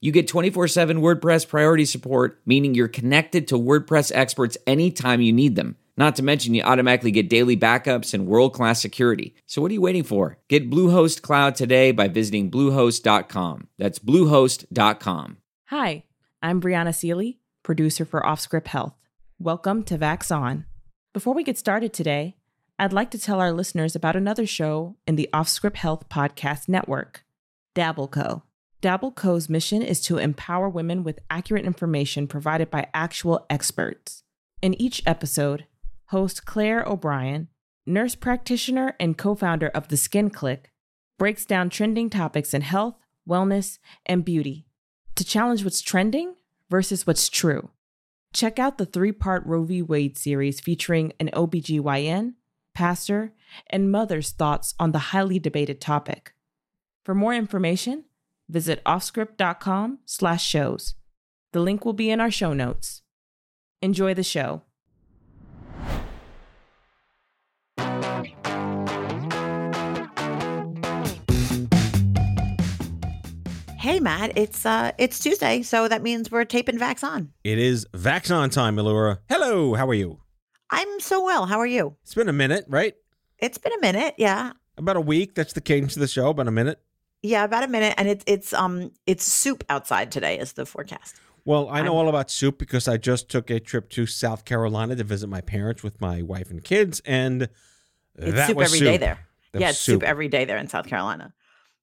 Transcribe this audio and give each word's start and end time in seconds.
you 0.00 0.12
get 0.12 0.28
24 0.28 0.68
7 0.68 1.00
WordPress 1.00 1.48
priority 1.48 1.84
support, 1.84 2.40
meaning 2.46 2.74
you're 2.74 2.88
connected 2.88 3.48
to 3.48 3.58
WordPress 3.58 4.12
experts 4.14 4.56
anytime 4.66 5.20
you 5.20 5.32
need 5.32 5.56
them. 5.56 5.76
Not 5.96 6.16
to 6.16 6.22
mention, 6.22 6.54
you 6.54 6.62
automatically 6.62 7.10
get 7.10 7.28
daily 7.28 7.56
backups 7.56 8.14
and 8.14 8.26
world 8.26 8.54
class 8.54 8.80
security. 8.80 9.34
So, 9.46 9.60
what 9.60 9.70
are 9.70 9.74
you 9.74 9.80
waiting 9.80 10.04
for? 10.04 10.38
Get 10.48 10.70
Bluehost 10.70 11.20
Cloud 11.22 11.54
today 11.54 11.92
by 11.92 12.08
visiting 12.08 12.50
Bluehost.com. 12.50 13.68
That's 13.78 13.98
Bluehost.com. 13.98 15.36
Hi, 15.66 16.04
I'm 16.42 16.60
Brianna 16.60 16.94
Seely, 16.94 17.40
producer 17.62 18.04
for 18.04 18.22
Offscript 18.22 18.68
Health. 18.68 18.94
Welcome 19.38 19.82
to 19.84 19.98
Vax 19.98 20.34
On. 20.34 20.64
Before 21.12 21.34
we 21.34 21.44
get 21.44 21.58
started 21.58 21.92
today, 21.92 22.36
I'd 22.78 22.92
like 22.92 23.10
to 23.10 23.18
tell 23.18 23.40
our 23.40 23.52
listeners 23.52 23.94
about 23.94 24.16
another 24.16 24.46
show 24.46 24.96
in 25.06 25.16
the 25.16 25.28
Offscript 25.32 25.76
Health 25.76 26.08
Podcast 26.08 26.68
Network, 26.68 27.24
Dabbleco. 27.76 28.42
Dabbleco's 28.82 29.48
mission 29.48 29.80
is 29.80 30.00
to 30.02 30.18
empower 30.18 30.68
women 30.68 31.04
with 31.04 31.20
accurate 31.30 31.64
information 31.64 32.26
provided 32.26 32.68
by 32.68 32.88
actual 32.92 33.46
experts. 33.48 34.24
In 34.60 34.74
each 34.74 35.00
episode, 35.06 35.66
host 36.06 36.44
Claire 36.44 36.82
O'Brien, 36.84 37.46
nurse 37.86 38.16
practitioner 38.16 38.96
and 38.98 39.16
co 39.16 39.36
founder 39.36 39.68
of 39.68 39.86
The 39.86 39.96
Skin 39.96 40.30
Click, 40.30 40.72
breaks 41.16 41.46
down 41.46 41.70
trending 41.70 42.10
topics 42.10 42.52
in 42.52 42.62
health, 42.62 42.96
wellness, 43.26 43.78
and 44.04 44.24
beauty 44.24 44.66
to 45.14 45.24
challenge 45.24 45.62
what's 45.62 45.80
trending 45.80 46.34
versus 46.68 47.06
what's 47.06 47.28
true. 47.28 47.70
Check 48.32 48.58
out 48.58 48.78
the 48.78 48.86
three 48.86 49.12
part 49.12 49.46
Roe 49.46 49.62
v. 49.62 49.80
Wade 49.80 50.18
series 50.18 50.58
featuring 50.58 51.12
an 51.20 51.30
OBGYN, 51.32 52.34
pastor, 52.74 53.32
and 53.70 53.92
mother's 53.92 54.32
thoughts 54.32 54.74
on 54.80 54.90
the 54.90 54.98
highly 54.98 55.38
debated 55.38 55.80
topic. 55.80 56.34
For 57.04 57.14
more 57.14 57.34
information, 57.34 58.06
visit 58.52 58.84
offscript.com 58.84 59.98
slash 60.04 60.46
shows. 60.46 60.94
The 61.52 61.60
link 61.60 61.84
will 61.84 61.94
be 61.94 62.10
in 62.10 62.20
our 62.20 62.30
show 62.30 62.52
notes. 62.52 63.02
Enjoy 63.80 64.14
the 64.14 64.22
show. 64.22 64.62
Hey 73.78 73.98
Matt, 73.98 74.38
it's 74.38 74.64
uh 74.64 74.92
it's 74.96 75.18
Tuesday, 75.18 75.62
so 75.62 75.88
that 75.88 76.02
means 76.02 76.30
we're 76.30 76.44
taping 76.44 76.78
Vax 76.78 77.02
on. 77.02 77.32
It 77.42 77.58
is 77.58 77.84
Vaxon 77.92 78.52
time, 78.52 78.78
Elura. 78.78 79.18
Hello, 79.28 79.74
how 79.74 79.88
are 79.88 79.94
you? 79.94 80.20
I'm 80.70 81.00
so 81.00 81.24
well. 81.24 81.46
How 81.46 81.58
are 81.58 81.66
you? 81.66 81.96
It's 82.04 82.14
been 82.14 82.28
a 82.28 82.32
minute, 82.32 82.64
right? 82.68 82.94
It's 83.38 83.58
been 83.58 83.72
a 83.72 83.80
minute, 83.80 84.14
yeah. 84.18 84.52
About 84.78 84.96
a 84.96 85.00
week. 85.00 85.34
That's 85.34 85.52
the 85.52 85.60
cadence 85.60 85.96
of 85.96 86.00
the 86.00 86.06
show. 86.06 86.30
About 86.30 86.46
a 86.46 86.52
minute. 86.52 86.78
Yeah, 87.22 87.44
about 87.44 87.62
a 87.64 87.68
minute. 87.68 87.94
And 87.96 88.08
it's 88.08 88.24
it's 88.26 88.52
um 88.52 88.90
it's 89.06 89.24
soup 89.24 89.64
outside 89.70 90.10
today 90.12 90.38
is 90.38 90.52
the 90.54 90.66
forecast. 90.66 91.16
Well, 91.44 91.68
I 91.68 91.80
know 91.82 91.92
I'm- 91.92 92.06
all 92.06 92.08
about 92.08 92.30
soup 92.30 92.58
because 92.58 92.86
I 92.88 92.96
just 92.96 93.28
took 93.28 93.50
a 93.50 93.58
trip 93.60 93.90
to 93.90 94.06
South 94.06 94.44
Carolina 94.44 94.94
to 94.96 95.04
visit 95.04 95.28
my 95.28 95.40
parents 95.40 95.82
with 95.82 96.00
my 96.00 96.22
wife 96.22 96.50
and 96.50 96.62
kids, 96.62 97.00
and 97.04 97.48
It's 98.16 98.46
soup 98.46 98.58
every 98.60 98.78
soup. 98.78 98.86
day 98.86 98.96
there. 98.96 99.18
That 99.52 99.60
yeah, 99.60 99.70
it's 99.70 99.78
soup 99.78 100.02
every 100.02 100.28
day 100.28 100.44
there 100.44 100.56
in 100.58 100.68
South 100.68 100.86
Carolina. 100.86 101.32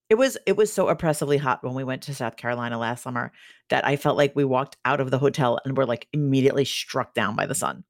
It 0.09 0.15
was 0.15 0.37
it 0.45 0.57
was 0.57 0.73
so 0.73 0.87
oppressively 0.89 1.37
hot 1.37 1.63
when 1.63 1.73
we 1.73 1.83
went 1.83 2.01
to 2.03 2.15
South 2.15 2.35
Carolina 2.35 2.77
last 2.79 3.03
summer 3.03 3.31
that 3.69 3.85
I 3.85 3.95
felt 3.95 4.17
like 4.17 4.35
we 4.35 4.43
walked 4.43 4.75
out 4.85 4.99
of 4.99 5.11
the 5.11 5.19
hotel 5.19 5.59
and 5.63 5.77
were 5.77 5.85
like 5.85 6.07
immediately 6.13 6.65
struck 6.65 7.13
down 7.13 7.35
by 7.35 7.45
the 7.45 7.53
sun. 7.55 7.83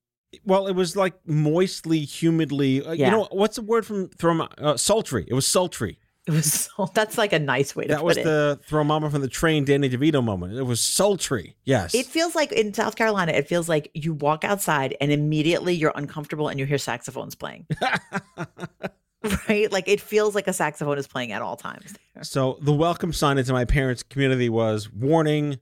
Well, 0.46 0.68
it 0.68 0.74
was 0.76 0.96
like 0.96 1.14
moistly, 1.26 2.00
humidly. 2.02 2.84
Uh, 2.86 2.92
Yeah. 2.92 3.06
You 3.06 3.12
know 3.12 3.28
what's 3.32 3.56
the 3.56 3.62
word 3.62 3.86
from 3.86 4.10
from 4.18 4.48
uh, 4.58 4.76
sultry? 4.78 5.26
It 5.28 5.34
was 5.34 5.48
sultry. 5.48 5.98
It 6.30 6.34
was 6.36 6.70
so 6.78 6.90
that's 6.94 7.18
like 7.18 7.34
a 7.34 7.40
nice 7.40 7.76
way 7.76 7.86
to 7.86 7.90
That 7.96 8.04
was 8.04 8.16
it. 8.18 8.24
the 8.24 8.60
throw 8.64 8.84
mama 8.84 9.10
from 9.10 9.22
the 9.22 9.28
train, 9.28 9.66
Danny 9.66 9.90
DeVito 9.90 10.24
moment. 10.24 10.54
It 10.54 10.62
was 10.64 10.80
sultry. 10.80 11.56
Yes. 11.66 11.96
It 11.96 12.06
feels 12.06 12.36
like 12.36 12.52
in 12.52 12.72
South 12.74 12.96
Carolina, 12.96 13.32
it 13.32 13.48
feels 13.48 13.68
like 13.68 13.90
you 13.96 14.14
walk 14.14 14.44
outside 14.44 14.96
and 15.02 15.12
immediately 15.12 15.74
you're 15.74 15.92
uncomfortable 15.96 16.48
and 16.48 16.60
you 16.60 16.68
hear 16.68 16.78
saxophones 16.78 17.34
playing. 17.34 17.66
right? 19.50 19.72
Like 19.72 19.88
it 19.88 20.00
feels 20.00 20.36
like 20.36 20.48
a 20.48 20.54
saxophone 20.54 20.98
is 20.98 21.08
playing 21.08 21.32
at 21.32 21.42
all 21.42 21.56
times. 21.58 21.94
so 22.22 22.58
the 22.62 22.74
welcome 22.74 23.12
sign 23.12 23.38
into 23.38 23.54
my 23.54 23.66
parents' 23.66 24.04
community 24.04 24.50
was 24.50 24.92
warning 24.92 25.60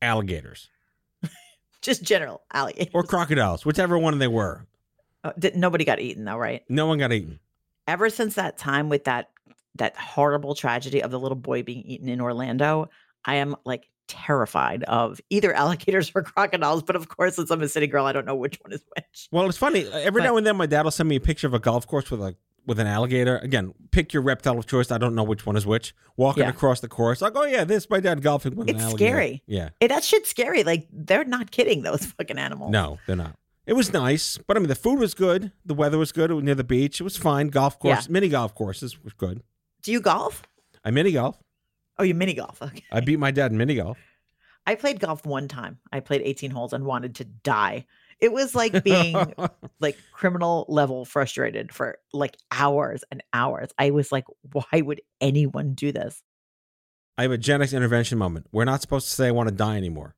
alligators 0.00 0.68
Just 1.80 2.02
general 2.02 2.42
alligators. 2.52 2.90
or 2.94 3.02
crocodiles, 3.04 3.64
whichever 3.64 3.98
one 3.98 4.18
they 4.18 4.28
were. 4.28 4.66
Uh, 5.24 5.32
did- 5.38 5.54
nobody 5.56 5.84
got 5.84 6.00
eaten 6.00 6.24
though, 6.24 6.36
right? 6.36 6.62
No 6.68 6.86
one 6.86 6.98
got 6.98 7.12
eaten. 7.12 7.38
Ever 7.88 8.10
since 8.10 8.34
that 8.34 8.58
time 8.58 8.88
with 8.88 9.04
that 9.04 9.30
that 9.76 9.96
horrible 9.96 10.54
tragedy 10.54 11.02
of 11.02 11.10
the 11.10 11.18
little 11.18 11.36
boy 11.36 11.62
being 11.62 11.82
eaten 11.82 12.08
in 12.08 12.20
Orlando, 12.20 12.90
I 13.24 13.36
am 13.36 13.56
like 13.64 13.88
terrified 14.08 14.84
of 14.84 15.20
either 15.30 15.52
alligators 15.54 16.12
or 16.14 16.22
crocodiles. 16.22 16.82
But 16.82 16.96
of 16.96 17.08
course, 17.08 17.36
since 17.36 17.50
I'm 17.50 17.62
a 17.62 17.68
city 17.68 17.86
girl, 17.86 18.04
I 18.06 18.12
don't 18.12 18.26
know 18.26 18.34
which 18.34 18.58
one 18.62 18.72
is 18.72 18.82
which. 18.96 19.28
Well, 19.30 19.48
it's 19.48 19.58
funny. 19.58 19.86
Every 19.90 20.20
But- 20.20 20.26
now 20.28 20.36
and 20.36 20.46
then, 20.46 20.56
my 20.56 20.66
dad 20.66 20.82
will 20.84 20.90
send 20.90 21.08
me 21.08 21.16
a 21.16 21.20
picture 21.20 21.46
of 21.46 21.54
a 21.54 21.58
golf 21.58 21.86
course 21.86 22.10
with 22.10 22.20
a 22.20 22.36
with 22.64 22.78
an 22.78 22.86
alligator. 22.86 23.38
Again, 23.38 23.72
pick 23.90 24.12
your 24.12 24.22
reptile 24.22 24.56
of 24.58 24.66
choice. 24.66 24.92
I 24.92 24.98
don't 24.98 25.14
know 25.16 25.24
which 25.24 25.44
one 25.46 25.56
is 25.56 25.66
which. 25.66 25.94
Walking 26.16 26.44
Yeah. 26.44 26.50
across 26.50 26.78
the 26.80 26.86
course, 26.88 27.20
like, 27.20 27.32
oh 27.34 27.44
yeah, 27.44 27.64
this 27.64 27.88
my 27.90 27.98
dad 27.98 28.22
golfing 28.22 28.54
with 28.54 28.68
an 28.68 28.76
It's 28.76 28.84
alligator. 28.84 29.10
scary. 29.12 29.42
Yeah. 29.46 29.70
It, 29.80 29.88
that 29.88 30.04
shit's 30.04 30.28
scary. 30.30 30.62
Like 30.62 30.86
they're 30.92 31.24
not 31.24 31.50
kidding 31.50 31.82
those 31.82 32.04
fucking 32.18 32.38
animals. 32.38 32.70
No, 32.70 32.98
they're 33.06 33.16
not. 33.16 33.36
It 33.66 33.72
was 33.74 33.92
nice, 33.92 34.38
but 34.46 34.56
I 34.56 34.60
mean, 34.60 34.68
the 34.68 34.74
food 34.74 34.98
was 34.98 35.14
good. 35.14 35.52
The 35.64 35.74
weather 35.74 35.96
was 35.96 36.10
good. 36.12 36.30
It 36.32 36.34
was 36.34 36.42
near 36.44 36.56
the 36.56 36.64
beach. 36.64 37.00
It 37.00 37.04
was 37.04 37.16
fine. 37.16 37.46
Golf 37.48 37.78
course, 37.78 38.08
mini 38.08 38.28
golf 38.28 38.54
courses 38.56 39.02
was 39.02 39.12
good. 39.12 39.42
Do 39.82 39.92
you 39.92 40.00
golf? 40.00 40.42
I 40.84 40.90
mini 40.90 41.12
golf. 41.12 41.36
Oh, 41.98 42.04
you 42.04 42.14
mini 42.14 42.34
golf. 42.34 42.60
Okay. 42.62 42.84
I 42.90 43.00
beat 43.00 43.18
my 43.18 43.30
dad 43.30 43.52
in 43.52 43.58
mini 43.58 43.74
golf. 43.74 43.98
I 44.66 44.76
played 44.76 45.00
golf 45.00 45.26
one 45.26 45.48
time. 45.48 45.78
I 45.92 46.00
played 46.00 46.22
18 46.22 46.50
holes 46.50 46.72
and 46.72 46.84
wanted 46.84 47.16
to 47.16 47.24
die. 47.24 47.86
It 48.20 48.32
was 48.32 48.54
like 48.54 48.84
being 48.84 49.16
like 49.80 49.98
criminal 50.12 50.64
level 50.68 51.04
frustrated 51.04 51.74
for 51.74 51.98
like 52.12 52.36
hours 52.52 53.02
and 53.10 53.22
hours. 53.32 53.70
I 53.78 53.90
was 53.90 54.12
like, 54.12 54.24
why 54.52 54.80
would 54.80 55.00
anyone 55.20 55.74
do 55.74 55.90
this? 55.90 56.22
I 57.18 57.22
have 57.22 57.32
a 57.32 57.38
Gen 57.38 57.60
X 57.60 57.72
intervention 57.72 58.18
moment. 58.18 58.46
We're 58.52 58.64
not 58.64 58.80
supposed 58.80 59.08
to 59.08 59.14
say 59.14 59.26
I 59.26 59.32
want 59.32 59.48
to 59.48 59.54
die 59.54 59.76
anymore. 59.76 60.14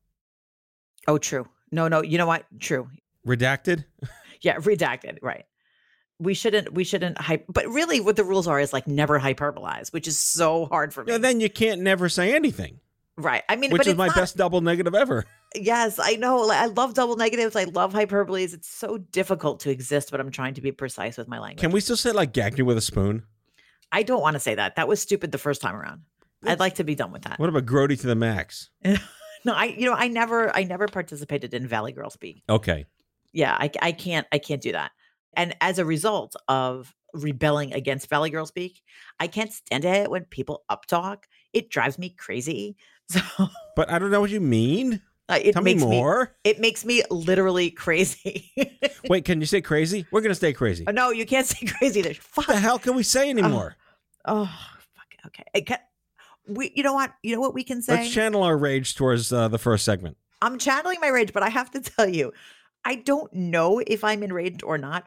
Oh, 1.07 1.17
true. 1.17 1.47
No, 1.71 1.87
no. 1.87 2.03
You 2.03 2.17
know 2.19 2.27
what? 2.27 2.45
True. 2.59 2.87
Redacted. 3.27 3.85
Yeah, 4.41 4.57
redacted. 4.59 5.17
Right. 5.21 5.45
We 6.19 6.33
shouldn't. 6.33 6.73
We 6.73 6.83
shouldn't 6.83 7.19
hype. 7.19 7.45
But 7.49 7.67
really, 7.67 7.99
what 7.99 8.15
the 8.15 8.23
rules 8.23 8.47
are 8.47 8.59
is 8.59 8.71
like 8.71 8.87
never 8.87 9.19
hyperbolize, 9.19 9.91
which 9.91 10.07
is 10.07 10.19
so 10.19 10.65
hard 10.65 10.93
for 10.93 11.03
me. 11.03 11.11
Yeah, 11.11 11.17
then 11.17 11.41
you 11.41 11.49
can't 11.49 11.81
never 11.81 12.07
say 12.07 12.33
anything, 12.33 12.79
right. 13.17 13.43
I 13.49 13.57
mean, 13.57 13.71
which 13.71 13.79
but 13.81 13.87
is 13.87 13.91
it's 13.93 13.97
my 13.97 14.07
not- 14.07 14.15
best 14.15 14.37
double 14.37 14.61
negative 14.61 14.95
ever. 14.95 15.25
Yes, 15.57 15.99
I 16.03 16.17
know. 16.17 16.41
Like, 16.41 16.57
I 16.59 16.65
love 16.65 16.95
double 16.95 17.15
negatives. 17.15 17.55
I 17.55 17.63
love 17.63 17.93
hyperboles. 17.93 18.53
It's 18.53 18.67
so 18.67 18.97
difficult 18.97 19.61
to 19.61 19.69
exist, 19.69 20.11
but 20.11 20.19
I'm 20.19 20.29
trying 20.29 20.53
to 20.55 20.61
be 20.61 20.73
precise 20.73 21.17
with 21.17 21.29
my 21.29 21.39
language. 21.39 21.61
Can 21.61 21.71
we 21.71 21.79
still 21.79 21.95
say 21.95 22.11
like 22.11 22.33
gag 22.33 22.57
me 22.57 22.63
with 22.63 22.77
a 22.77 22.81
spoon? 22.81 23.23
I 23.89 24.03
don't 24.03 24.19
want 24.21 24.33
to 24.33 24.41
say 24.41 24.55
that. 24.55 24.75
That 24.75 24.89
was 24.89 24.99
stupid 24.99 25.31
the 25.31 25.37
first 25.37 25.61
time 25.61 25.77
around. 25.77 26.01
I'd 26.45 26.59
like 26.59 26.75
to 26.75 26.83
be 26.83 26.93
done 26.93 27.13
with 27.13 27.21
that. 27.21 27.39
What 27.39 27.47
about 27.47 27.65
grody 27.65 27.97
to 28.01 28.07
the 28.07 28.15
max? 28.15 28.69
No, 29.45 29.53
I 29.53 29.65
you 29.65 29.85
know 29.85 29.93
I 29.93 30.07
never 30.07 30.53
I 30.53 30.63
never 30.63 30.87
participated 30.87 31.53
in 31.53 31.67
Valley 31.67 31.91
Girl 31.91 32.09
Speak. 32.09 32.41
Okay. 32.49 32.85
Yeah, 33.31 33.55
I 33.57 33.69
I 33.79 33.91
can't 33.91 34.25
I 34.31 34.39
can't 34.39 34.59
do 34.61 34.71
that. 34.71 34.91
And 35.35 35.55
as 35.61 35.79
a 35.79 35.85
result 35.85 36.35
of 36.47 36.93
rebelling 37.13 37.73
against 37.73 38.09
Valley 38.09 38.29
Girl 38.29 38.45
Speak, 38.45 38.81
I 39.19 39.27
can't 39.27 39.51
stand 39.51 39.85
it 39.85 40.09
when 40.09 40.25
people 40.25 40.63
uptalk. 40.69 41.23
It 41.53 41.69
drives 41.69 41.97
me 41.97 42.09
crazy. 42.09 42.75
So 43.07 43.21
But 43.75 43.91
I 43.91 43.99
don't 43.99 44.09
know 44.09 44.19
what 44.19 44.31
you 44.31 44.41
mean. 44.41 44.99
uh, 45.29 45.37
it 45.39 45.53
Tell 45.53 45.61
me 45.61 45.75
makes 45.75 45.83
me, 45.83 45.89
more. 45.91 46.35
it 46.43 46.59
makes 46.59 46.83
me 46.83 47.03
literally 47.11 47.69
crazy. 47.69 48.51
Wait, 49.09 49.25
can 49.25 49.39
you 49.39 49.45
say 49.45 49.61
crazy? 49.61 50.07
We're 50.11 50.21
gonna 50.21 50.33
stay 50.33 50.53
crazy. 50.53 50.85
Oh, 50.87 50.91
no, 50.91 51.11
you 51.11 51.23
can't 51.27 51.45
say 51.45 51.67
crazy. 51.77 52.01
There's 52.01 52.17
fuck. 52.17 52.47
What 52.47 52.55
the 52.55 52.59
hell 52.59 52.79
can 52.79 52.95
we 52.95 53.03
say 53.03 53.29
anymore? 53.29 53.75
Oh, 54.25 54.45
fuck. 54.45 55.05
Okay. 55.27 55.43
I 55.53 55.61
ca- 55.61 55.83
we, 56.47 56.71
you 56.75 56.81
know 56.81 56.93
what? 56.93 57.13
You 57.21 57.35
know 57.35 57.41
what 57.41 57.53
we 57.53 57.63
can 57.63 57.83
say? 57.83 57.93
Let's 57.97 58.09
channel 58.11 58.41
our 58.41 58.57
rage 58.57 58.95
towards 58.95 59.31
uh, 59.31 59.47
the 59.49 59.59
first 59.59 59.85
segment. 59.85 60.17
I'm 60.41 60.57
channeling 60.57 60.99
my 60.99 61.09
rage, 61.09 61.31
but 61.31 61.43
I 61.43 61.49
have 61.49 61.69
to 61.71 61.81
tell 61.81 62.09
you, 62.09 62.33
I 62.83 62.95
don't 62.95 63.31
know 63.33 63.83
if 63.85 64.03
I'm 64.03 64.23
enraged 64.23 64.63
or 64.63 64.79
not. 64.79 65.05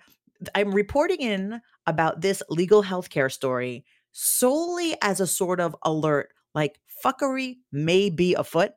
I'm 0.55 0.73
reporting 0.73 1.21
in 1.21 1.61
about 1.87 2.21
this 2.21 2.43
legal 2.49 2.83
healthcare 2.83 3.31
story 3.31 3.85
solely 4.13 4.97
as 5.03 5.21
a 5.21 5.27
sort 5.27 5.61
of 5.61 5.77
alert 5.83 6.31
like 6.55 6.81
fuckery 7.05 7.57
may 7.73 8.11
be 8.11 8.35
afoot 8.35 8.73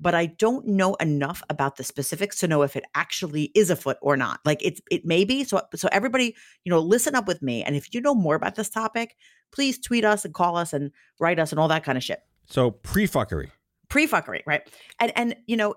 but 0.00 0.14
I 0.14 0.26
don't 0.26 0.66
know 0.66 0.94
enough 0.96 1.42
about 1.48 1.76
the 1.76 1.84
specifics 1.84 2.38
to 2.40 2.48
know 2.48 2.62
if 2.62 2.76
it 2.76 2.84
actually 2.94 3.44
is 3.54 3.70
afoot 3.70 3.96
or 4.02 4.16
not. 4.16 4.40
Like 4.44 4.58
it's 4.62 4.80
it 4.90 5.04
may 5.04 5.24
be. 5.24 5.44
So 5.44 5.62
so 5.76 5.88
everybody, 5.92 6.34
you 6.64 6.70
know, 6.70 6.80
listen 6.80 7.14
up 7.14 7.26
with 7.26 7.42
me. 7.42 7.62
And 7.62 7.76
if 7.76 7.94
you 7.94 8.00
know 8.00 8.14
more 8.14 8.34
about 8.34 8.56
this 8.56 8.68
topic, 8.68 9.16
please 9.52 9.78
tweet 9.78 10.04
us 10.04 10.24
and 10.24 10.34
call 10.34 10.56
us 10.56 10.72
and 10.72 10.90
write 11.20 11.38
us 11.38 11.52
and 11.52 11.60
all 11.60 11.68
that 11.68 11.84
kind 11.84 11.96
of 11.96 12.04
shit. 12.04 12.20
So 12.46 12.72
pre-fuckery. 12.72 13.50
Pre-fuckery, 13.88 14.42
right? 14.46 14.68
And 14.98 15.12
and 15.16 15.36
you 15.46 15.56
know, 15.56 15.76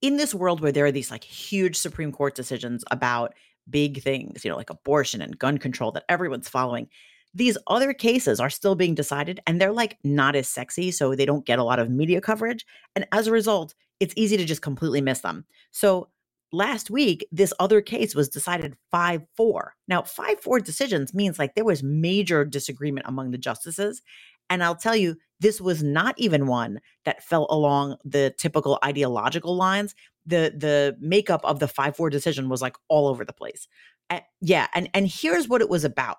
in 0.00 0.16
this 0.16 0.34
world 0.34 0.60
where 0.60 0.72
there 0.72 0.84
are 0.84 0.92
these 0.92 1.10
like 1.10 1.24
huge 1.24 1.76
Supreme 1.76 2.12
Court 2.12 2.34
decisions 2.34 2.84
about 2.90 3.34
big 3.72 4.02
things, 4.02 4.44
you 4.44 4.50
know, 4.50 4.56
like 4.56 4.70
abortion 4.70 5.20
and 5.20 5.38
gun 5.38 5.58
control 5.58 5.90
that 5.92 6.04
everyone's 6.08 6.48
following, 6.48 6.88
these 7.34 7.58
other 7.66 7.92
cases 7.92 8.38
are 8.38 8.50
still 8.50 8.74
being 8.74 8.94
decided 8.94 9.40
and 9.46 9.60
they're 9.60 9.72
like 9.72 9.98
not 10.04 10.36
as 10.36 10.48
sexy, 10.48 10.92
so 10.92 11.14
they 11.14 11.26
don't 11.26 11.46
get 11.46 11.58
a 11.58 11.64
lot 11.64 11.80
of 11.80 11.90
media 11.90 12.20
coverage. 12.20 12.64
And 12.94 13.06
as 13.10 13.26
a 13.26 13.32
result, 13.32 13.74
it's 13.98 14.14
easy 14.16 14.36
to 14.36 14.44
just 14.44 14.62
completely 14.62 15.00
miss 15.00 15.20
them. 15.20 15.44
So 15.70 16.08
last 16.52 16.90
week, 16.90 17.26
this 17.32 17.52
other 17.58 17.80
case 17.80 18.14
was 18.14 18.28
decided 18.28 18.76
5 18.90 19.22
4. 19.36 19.74
Now, 19.88 20.02
5 20.02 20.40
4 20.40 20.60
decisions 20.60 21.14
means 21.14 21.38
like 21.38 21.54
there 21.54 21.64
was 21.64 21.82
major 21.82 22.44
disagreement 22.44 23.06
among 23.08 23.30
the 23.30 23.38
justices. 23.38 24.02
And 24.50 24.62
I'll 24.62 24.76
tell 24.76 24.96
you, 24.96 25.16
this 25.42 25.60
was 25.60 25.82
not 25.82 26.14
even 26.18 26.46
one 26.46 26.80
that 27.04 27.22
fell 27.22 27.46
along 27.50 27.96
the 28.04 28.32
typical 28.38 28.78
ideological 28.84 29.56
lines. 29.56 29.94
The 30.24 30.54
the 30.56 30.96
makeup 31.00 31.40
of 31.44 31.58
the 31.58 31.66
5-4 31.66 32.10
decision 32.10 32.48
was 32.48 32.62
like 32.62 32.76
all 32.88 33.08
over 33.08 33.24
the 33.24 33.32
place. 33.32 33.68
Yeah, 34.40 34.68
and 34.74 34.88
and 34.94 35.06
here's 35.06 35.48
what 35.48 35.60
it 35.60 35.68
was 35.68 35.84
about. 35.84 36.18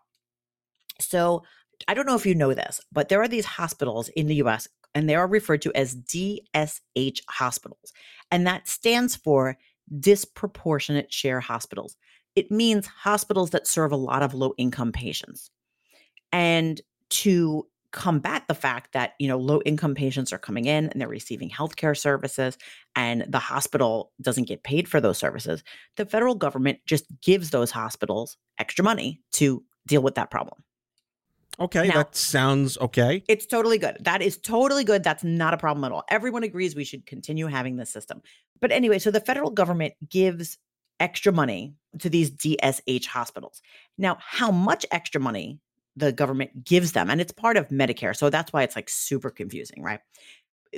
So 1.00 1.44
I 1.88 1.94
don't 1.94 2.06
know 2.06 2.16
if 2.16 2.26
you 2.26 2.36
know 2.36 2.54
this, 2.54 2.82
but 2.92 3.10
there 3.10 3.22
are 3.22 3.28
these 3.28 3.46
hospitals 3.46 4.10
in 4.10 4.28
the 4.28 4.36
US 4.44 4.68
and 4.94 5.10
they 5.10 5.16
are 5.16 5.28
referred 5.28 5.62
to 5.64 5.72
as 5.76 5.96
DSH 5.96 7.22
hospitals. 7.30 7.94
And 8.30 8.46
that 8.46 8.68
stands 8.68 9.16
for 9.16 9.58
disproportionate 10.00 11.12
share 11.12 11.40
hospitals. 11.40 11.96
It 12.36 12.52
means 12.52 12.88
hospitals 12.88 13.52
that 13.52 13.68
serve 13.68 13.92
a 13.92 13.98
lot 13.98 14.24
of 14.24 14.34
low 14.34 14.54
income 14.58 14.92
patients. 14.92 15.50
And 16.32 16.82
to 17.10 17.68
combat 17.94 18.44
the 18.48 18.56
fact 18.56 18.92
that 18.92 19.14
you 19.20 19.28
know 19.28 19.38
low 19.38 19.62
income 19.66 19.96
patients 19.96 20.34
are 20.34 20.38
coming 20.38 20.66
in 20.66 20.90
and 20.90 21.00
they're 21.00 21.08
receiving 21.08 21.50
healthcare 21.50 21.98
services 21.98 22.58
and 22.96 23.24
the 23.30 23.40
hospital 23.40 24.12
doesn't 24.20 24.48
get 24.48 24.64
paid 24.64 24.88
for 24.88 25.00
those 25.00 25.18
services 25.18 25.64
the 25.96 26.06
federal 26.06 26.36
government 26.36 26.80
just 26.86 27.06
gives 27.22 27.52
those 27.52 27.72
hospitals 27.72 28.36
extra 28.58 28.84
money 28.84 29.22
to 29.32 29.64
deal 29.88 30.02
with 30.02 30.16
that 30.16 30.32
problem 30.32 30.64
Okay, 31.60 31.88
now, 31.88 31.94
that 31.94 32.16
sounds 32.16 32.80
okay. 32.80 33.24
It's 33.30 33.46
totally 33.46 33.78
good. 33.78 33.98
That 34.00 34.24
is 34.24 34.40
totally 34.40 34.84
good. 34.84 35.04
That's 35.04 35.24
not 35.24 35.54
a 35.54 35.58
problem 35.58 35.84
at 35.84 35.92
all. 35.92 36.04
Everyone 36.10 36.42
agrees 36.42 36.76
we 36.76 36.84
should 36.84 37.06
continue 37.06 37.46
having 37.46 37.76
this 37.76 37.92
system. 37.92 38.24
But 38.60 38.72
anyway, 38.72 38.98
so 38.98 39.12
the 39.12 39.20
federal 39.20 39.52
government 39.52 39.94
gives 40.10 40.58
extra 41.00 41.32
money 41.32 41.76
to 42.00 42.10
these 42.10 42.32
DSH 42.32 43.06
hospitals. 43.06 43.62
Now, 44.00 44.18
how 44.20 44.50
much 44.50 44.86
extra 44.92 45.22
money 45.22 45.60
the 45.96 46.12
government 46.12 46.64
gives 46.64 46.94
them, 46.94 47.10
and 47.10 47.22
it's 47.22 47.32
part 47.32 47.58
of 47.58 47.70
Medicare. 47.70 48.16
So 48.16 48.30
that's 48.30 48.52
why 48.52 48.64
it's 48.64 48.76
like 48.76 48.90
super 48.90 49.30
confusing, 49.30 49.82
right? 49.82 50.00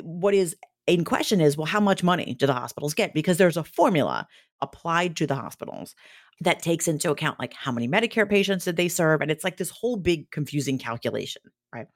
What 0.02 0.34
is 0.34 0.56
in 0.88 1.04
question 1.04 1.42
is 1.42 1.58
well, 1.58 1.66
how 1.66 1.80
much 1.80 2.04
money 2.04 2.36
do 2.38 2.46
the 2.46 2.54
hospitals 2.54 2.94
get? 2.94 3.14
Because 3.14 3.38
there's 3.38 3.58
a 3.58 3.64
formula 3.64 4.28
applied 4.62 5.16
to 5.18 5.28
the 5.28 5.36
hospitals 5.36 5.96
that 6.42 6.62
takes 6.62 6.88
into 6.88 7.12
account 7.12 7.40
like 7.40 7.54
how 7.54 7.72
many 7.72 7.88
Medicare 7.88 8.30
patients 8.30 8.66
did 8.66 8.76
they 8.76 8.90
serve, 8.90 9.22
and 9.22 9.32
it's 9.32 9.44
like 9.44 9.58
this 9.58 9.70
whole 9.70 9.98
big 9.98 10.30
confusing 10.32 10.78
calculation, 10.78 11.42
right? 11.74 11.88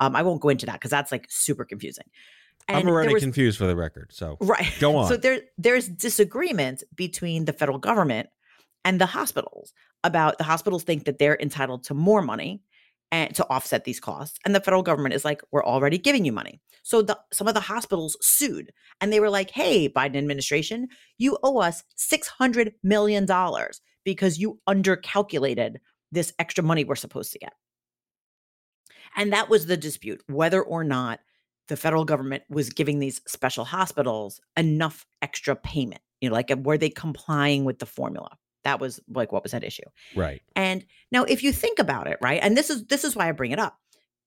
Um, 0.00 0.14
I 0.14 0.22
won't 0.22 0.42
go 0.42 0.50
into 0.50 0.66
that 0.66 0.74
because 0.74 0.90
that's 0.90 1.12
like 1.12 1.26
super 1.30 1.64
confusing. 1.64 2.04
And 2.68 2.78
I'm 2.78 2.88
already 2.88 3.14
was, 3.14 3.22
confused 3.22 3.58
for 3.58 3.66
the 3.66 3.76
record, 3.76 4.10
so 4.12 4.36
right. 4.40 4.72
Go 4.80 4.96
on. 4.98 5.08
So 5.08 5.16
there, 5.16 5.40
there's 5.56 5.88
disagreement 5.88 6.82
between 6.94 7.44
the 7.44 7.52
federal 7.52 7.78
government 7.78 8.28
and 8.86 9.00
the 9.00 9.06
hospitals 9.06 9.74
about 10.04 10.38
the 10.38 10.44
hospitals 10.44 10.84
think 10.84 11.04
that 11.04 11.18
they're 11.18 11.36
entitled 11.40 11.82
to 11.84 11.92
more 11.92 12.22
money 12.22 12.62
and 13.10 13.34
to 13.34 13.44
offset 13.48 13.84
these 13.84 13.98
costs. 13.98 14.38
And 14.44 14.54
the 14.54 14.60
federal 14.60 14.84
government 14.84 15.14
is 15.14 15.24
like, 15.24 15.42
we're 15.50 15.64
already 15.64 15.98
giving 15.98 16.24
you 16.24 16.30
money. 16.30 16.60
So 16.84 17.02
the, 17.02 17.18
some 17.32 17.48
of 17.48 17.54
the 17.54 17.60
hospitals 17.60 18.16
sued 18.20 18.72
and 19.00 19.12
they 19.12 19.18
were 19.18 19.28
like, 19.28 19.50
hey, 19.50 19.88
Biden 19.88 20.16
administration, 20.16 20.86
you 21.18 21.36
owe 21.42 21.58
us 21.58 21.82
$600 21.98 22.74
million 22.84 23.26
because 24.04 24.38
you 24.38 24.60
undercalculated 24.68 25.76
this 26.12 26.32
extra 26.38 26.62
money 26.62 26.84
we're 26.84 26.94
supposed 26.94 27.32
to 27.32 27.40
get. 27.40 27.54
And 29.16 29.32
that 29.32 29.48
was 29.48 29.66
the 29.66 29.76
dispute, 29.76 30.22
whether 30.28 30.62
or 30.62 30.84
not 30.84 31.18
the 31.66 31.76
federal 31.76 32.04
government 32.04 32.44
was 32.48 32.70
giving 32.70 33.00
these 33.00 33.20
special 33.26 33.64
hospitals 33.64 34.40
enough 34.56 35.04
extra 35.22 35.56
payment. 35.56 36.02
You 36.20 36.28
know, 36.28 36.36
like 36.36 36.52
were 36.62 36.78
they 36.78 36.90
complying 36.90 37.64
with 37.64 37.80
the 37.80 37.86
formula? 37.86 38.38
That 38.66 38.80
was 38.80 38.98
like 39.08 39.30
what 39.30 39.44
was 39.44 39.54
at 39.54 39.62
issue. 39.62 39.84
Right. 40.16 40.42
And 40.56 40.84
now 41.12 41.22
if 41.22 41.44
you 41.44 41.52
think 41.52 41.78
about 41.78 42.08
it, 42.08 42.18
right? 42.20 42.40
And 42.42 42.56
this 42.56 42.68
is 42.68 42.84
this 42.86 43.04
is 43.04 43.14
why 43.14 43.28
I 43.28 43.32
bring 43.32 43.52
it 43.52 43.60
up. 43.60 43.78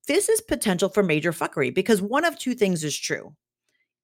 This 0.07 0.29
is 0.29 0.39
potential 0.39 0.87
for 0.87 1.03
major 1.03 1.33
fuckery 1.33 1.75
because 1.75 2.01
one 2.01 2.23
of 2.23 2.39
two 2.39 2.55
things 2.55 2.85
is 2.85 2.97
true. 2.97 3.35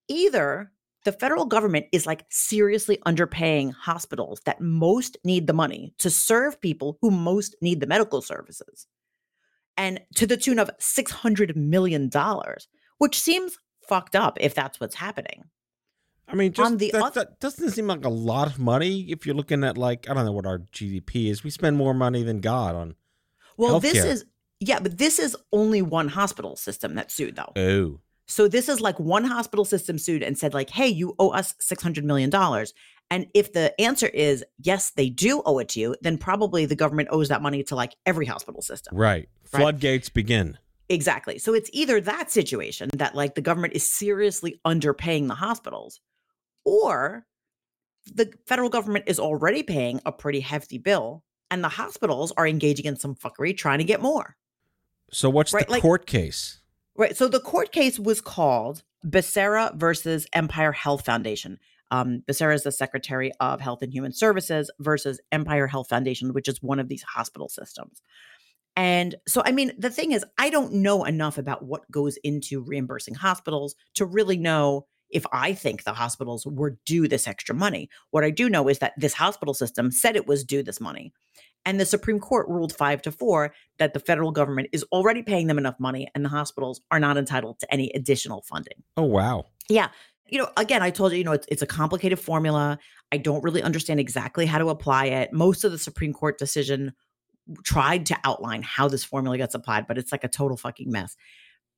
Either 0.10 0.74
the 1.06 1.14
federal 1.14 1.46
government 1.46 1.86
is 1.94 2.06
like 2.06 2.26
seriously 2.30 2.98
underpaying 3.06 3.74
hospitals 3.74 4.42
that 4.44 4.60
most 4.60 5.16
need 5.24 5.48
the 5.48 5.54
money 5.54 5.94
to 6.00 6.10
serve 6.10 6.60
people 6.60 6.98
who 7.02 7.12
most 7.12 7.56
need 7.62 7.80
the 7.80 7.88
medical 7.88 8.22
services. 8.22 8.88
And 9.78 10.02
to 10.16 10.28
the 10.28 10.36
tune 10.36 10.60
of 10.60 10.70
$600 10.80 11.56
million, 11.56 12.12
which 12.98 13.22
seems 13.22 13.58
fucked 13.88 14.18
up 14.18 14.38
if 14.42 14.54
that's 14.54 14.82
what's 14.82 14.96
happening. 14.96 15.46
I 16.28 16.36
mean, 16.36 16.54
just 16.54 16.80
that, 16.80 17.12
that 17.14 17.40
doesn't 17.40 17.72
seem 17.72 17.88
like 17.88 18.04
a 18.04 18.10
lot 18.10 18.48
of 18.48 18.58
money 18.58 19.02
if 19.12 19.26
you're 19.26 19.36
looking 19.36 19.64
at 19.64 19.78
like 19.78 20.10
I 20.10 20.14
don't 20.14 20.26
know 20.26 20.32
what 20.32 20.46
our 20.46 20.60
GDP 20.60 21.30
is. 21.30 21.44
We 21.44 21.50
spend 21.50 21.78
more 21.78 21.94
money 21.94 22.24
than 22.24 22.40
God 22.40 22.76
on. 22.76 22.96
Well, 23.58 23.80
healthcare. 23.80 23.82
this 23.82 24.06
is 24.06 24.26
yeah, 24.60 24.80
but 24.80 24.98
this 24.98 25.20
is 25.20 25.36
only 25.52 25.82
one 25.82 26.08
hospital 26.08 26.56
system 26.56 26.96
that 26.96 27.12
sued 27.12 27.36
though. 27.36 27.54
Oh. 27.56 28.00
So 28.28 28.48
this 28.48 28.70
is 28.70 28.82
like 28.82 29.00
one 29.00 29.24
hospital 29.24 29.66
system 29.66 30.00
sued 30.00 30.24
and 30.24 30.38
said 30.38 30.54
like, 30.54 30.72
"Hey, 30.72 30.88
you 30.88 31.14
owe 31.20 31.30
us 31.30 31.54
600 31.60 32.04
million 32.04 32.30
dollars." 32.30 32.74
And 33.12 33.28
if 33.36 33.54
the 33.54 33.80
answer 33.80 34.08
is 34.08 34.44
yes, 34.58 34.92
they 34.92 35.10
do 35.10 35.44
owe 35.46 35.60
it 35.60 35.70
to 35.70 35.80
you, 35.80 35.96
then 36.02 36.18
probably 36.18 36.66
the 36.66 36.76
government 36.76 37.10
owes 37.12 37.30
that 37.30 37.44
money 37.44 37.62
to 37.64 37.76
like 37.76 37.96
every 38.08 38.26
hospital 38.26 38.64
system. 38.64 38.98
Right. 38.98 39.30
right? 39.54 39.62
Floodgates 39.62 40.10
begin. 40.10 40.58
Exactly. 40.90 41.38
So 41.38 41.54
it's 41.54 41.70
either 41.74 42.02
that 42.02 42.32
situation 42.32 42.90
that 42.96 43.16
like 43.16 43.36
the 43.36 43.42
government 43.42 43.74
is 43.74 43.88
seriously 43.88 44.60
underpaying 44.66 45.28
the 45.28 45.36
hospitals 45.36 46.00
or 46.66 47.26
the 48.14 48.32
federal 48.46 48.70
government 48.70 49.06
is 49.08 49.20
already 49.20 49.64
paying 49.64 50.02
a 50.06 50.12
pretty 50.12 50.42
hefty 50.42 50.78
bill 50.78 51.24
and 51.50 51.64
the 51.64 51.70
hospitals 51.70 52.34
are 52.38 52.48
engaging 52.48 52.86
in 52.86 52.98
some 52.98 53.16
fuckery 53.16 53.56
trying 53.56 53.78
to 53.78 53.84
get 53.84 54.02
more. 54.02 54.36
So 55.12 55.30
what's 55.30 55.54
right? 55.54 55.66
the 55.66 55.74
like, 55.74 55.82
court 55.82 56.06
case? 56.06 56.60
Right. 56.96 57.16
So 57.16 57.28
the 57.28 57.40
court 57.40 57.72
case 57.72 58.00
was 58.00 58.22
called 58.22 58.84
Becerra 59.06 59.76
versus 59.76 60.28
Empire 60.34 60.72
Health 60.72 61.06
Foundation. 61.06 61.60
Um, 61.92 62.24
Becerra 62.28 62.56
is 62.56 62.64
the 62.64 62.72
Secretary 62.72 63.32
of 63.40 63.62
Health 63.62 63.82
and 63.82 63.94
Human 63.94 64.12
Services 64.12 64.72
versus 64.80 65.20
Empire 65.32 65.68
Health 65.68 65.90
Foundation, 65.90 66.34
which 66.34 66.48
is 66.48 66.62
one 66.62 66.80
of 66.80 66.88
these 66.88 67.04
hospital 67.04 67.48
systems. 67.48 68.02
And 68.76 69.16
so, 69.28 69.42
I 69.46 69.52
mean, 69.52 69.72
the 69.78 69.90
thing 69.90 70.12
is, 70.12 70.26
I 70.38 70.50
don't 70.50 70.74
know 70.74 71.06
enough 71.06 71.38
about 71.38 71.64
what 71.64 71.90
goes 71.90 72.18
into 72.18 72.62
reimbursing 72.62 73.14
hospitals 73.14 73.76
to 73.94 74.06
really 74.06 74.38
know 74.38 74.88
if 75.16 75.26
I 75.32 75.54
think 75.54 75.84
the 75.84 75.94
hospitals 75.94 76.46
were 76.46 76.78
due 76.86 77.08
this 77.08 77.26
extra 77.26 77.56
money. 77.56 77.90
What 78.12 78.26
I 78.26 78.32
do 78.32 78.50
know 78.50 78.68
is 78.68 78.80
that 78.80 78.94
this 78.98 79.14
hospital 79.14 79.54
system 79.54 79.90
said 79.90 80.18
it 80.18 80.28
was 80.28 80.44
due 80.44 80.62
this 80.62 80.82
money. 80.82 81.14
And 81.66 81.80
the 81.80 81.86
Supreme 81.86 82.20
Court 82.20 82.50
ruled 82.50 82.76
five 82.76 83.02
to 83.04 83.14
four 83.14 83.54
that 83.80 83.94
the 83.94 84.00
federal 84.02 84.32
government 84.32 84.68
is 84.74 84.84
already 84.92 85.24
paying 85.24 85.48
them 85.48 85.58
enough 85.58 85.80
money 85.80 86.10
and 86.14 86.24
the 86.24 86.30
hospitals 86.30 86.82
are 86.92 87.00
not 87.00 87.18
entitled 87.18 87.60
to 87.60 87.74
any 87.74 87.90
additional 87.96 88.42
funding. 88.42 88.84
Oh, 88.98 89.04
wow. 89.04 89.46
Yeah. 89.70 89.88
You 90.28 90.40
know, 90.40 90.50
again, 90.58 90.84
I 90.84 90.90
told 90.90 91.14
you, 91.14 91.20
you 91.20 91.24
know, 91.24 91.32
it's, 91.32 91.48
it's 91.50 91.62
a 91.62 91.68
complicated 91.68 92.20
formula. 92.20 92.78
I 93.14 93.18
don't 93.18 93.42
really 93.42 93.64
understand 93.64 94.02
exactly 94.02 94.46
how 94.46 94.58
to 94.58 94.68
apply 94.68 95.06
it. 95.06 95.32
Most 95.32 95.64
of 95.64 95.72
the 95.72 95.78
Supreme 95.78 96.12
Court 96.12 96.38
decision 96.38 96.92
tried 97.64 98.06
to 98.08 98.18
outline 98.26 98.64
how 98.64 98.90
this 98.90 99.06
formula 99.06 99.38
gets 99.38 99.56
applied, 99.56 99.88
but 99.88 99.98
it's 99.98 100.12
like 100.12 100.26
a 100.26 100.28
total 100.28 100.58
fucking 100.58 100.92
mess. 100.92 101.16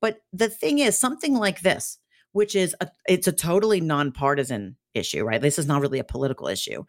But 0.00 0.18
the 0.32 0.48
thing 0.48 0.80
is, 0.80 0.98
something 0.98 1.34
like 1.34 1.60
this, 1.60 1.98
which 2.32 2.54
is 2.54 2.74
a, 2.80 2.88
it's 3.08 3.26
a 3.26 3.32
totally 3.32 3.80
nonpartisan 3.80 4.76
issue, 4.94 5.24
right? 5.24 5.40
This 5.40 5.58
is 5.58 5.66
not 5.66 5.80
really 5.80 5.98
a 5.98 6.04
political 6.04 6.48
issue. 6.48 6.84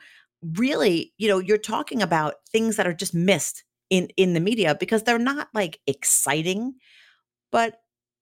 Really, 0.57 1.13
you 1.17 1.27
know, 1.27 1.39
you're 1.39 1.57
talking 1.57 2.01
about 2.01 2.35
things 2.51 2.75
that 2.77 2.87
are 2.87 2.93
just 2.93 3.13
missed 3.13 3.63
in 3.89 4.09
in 4.17 4.33
the 4.33 4.39
media 4.39 4.75
because 4.79 5.03
they're 5.03 5.19
not 5.19 5.49
like 5.53 5.79
exciting, 5.87 6.75
but 7.51 7.77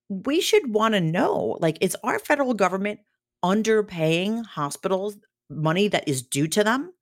we 0.10 0.42
should 0.42 0.74
want 0.74 0.94
to 0.94 1.02
know 1.02 1.58
like 1.60 1.78
is 1.82 1.98
our 2.04 2.20
federal 2.20 2.54
government 2.54 3.00
underpaying 3.44 4.46
hospitals 4.46 5.18
money 5.50 5.88
that 5.88 6.08
is 6.08 6.22
due 6.22 6.48
to 6.48 6.64
them 6.64 6.94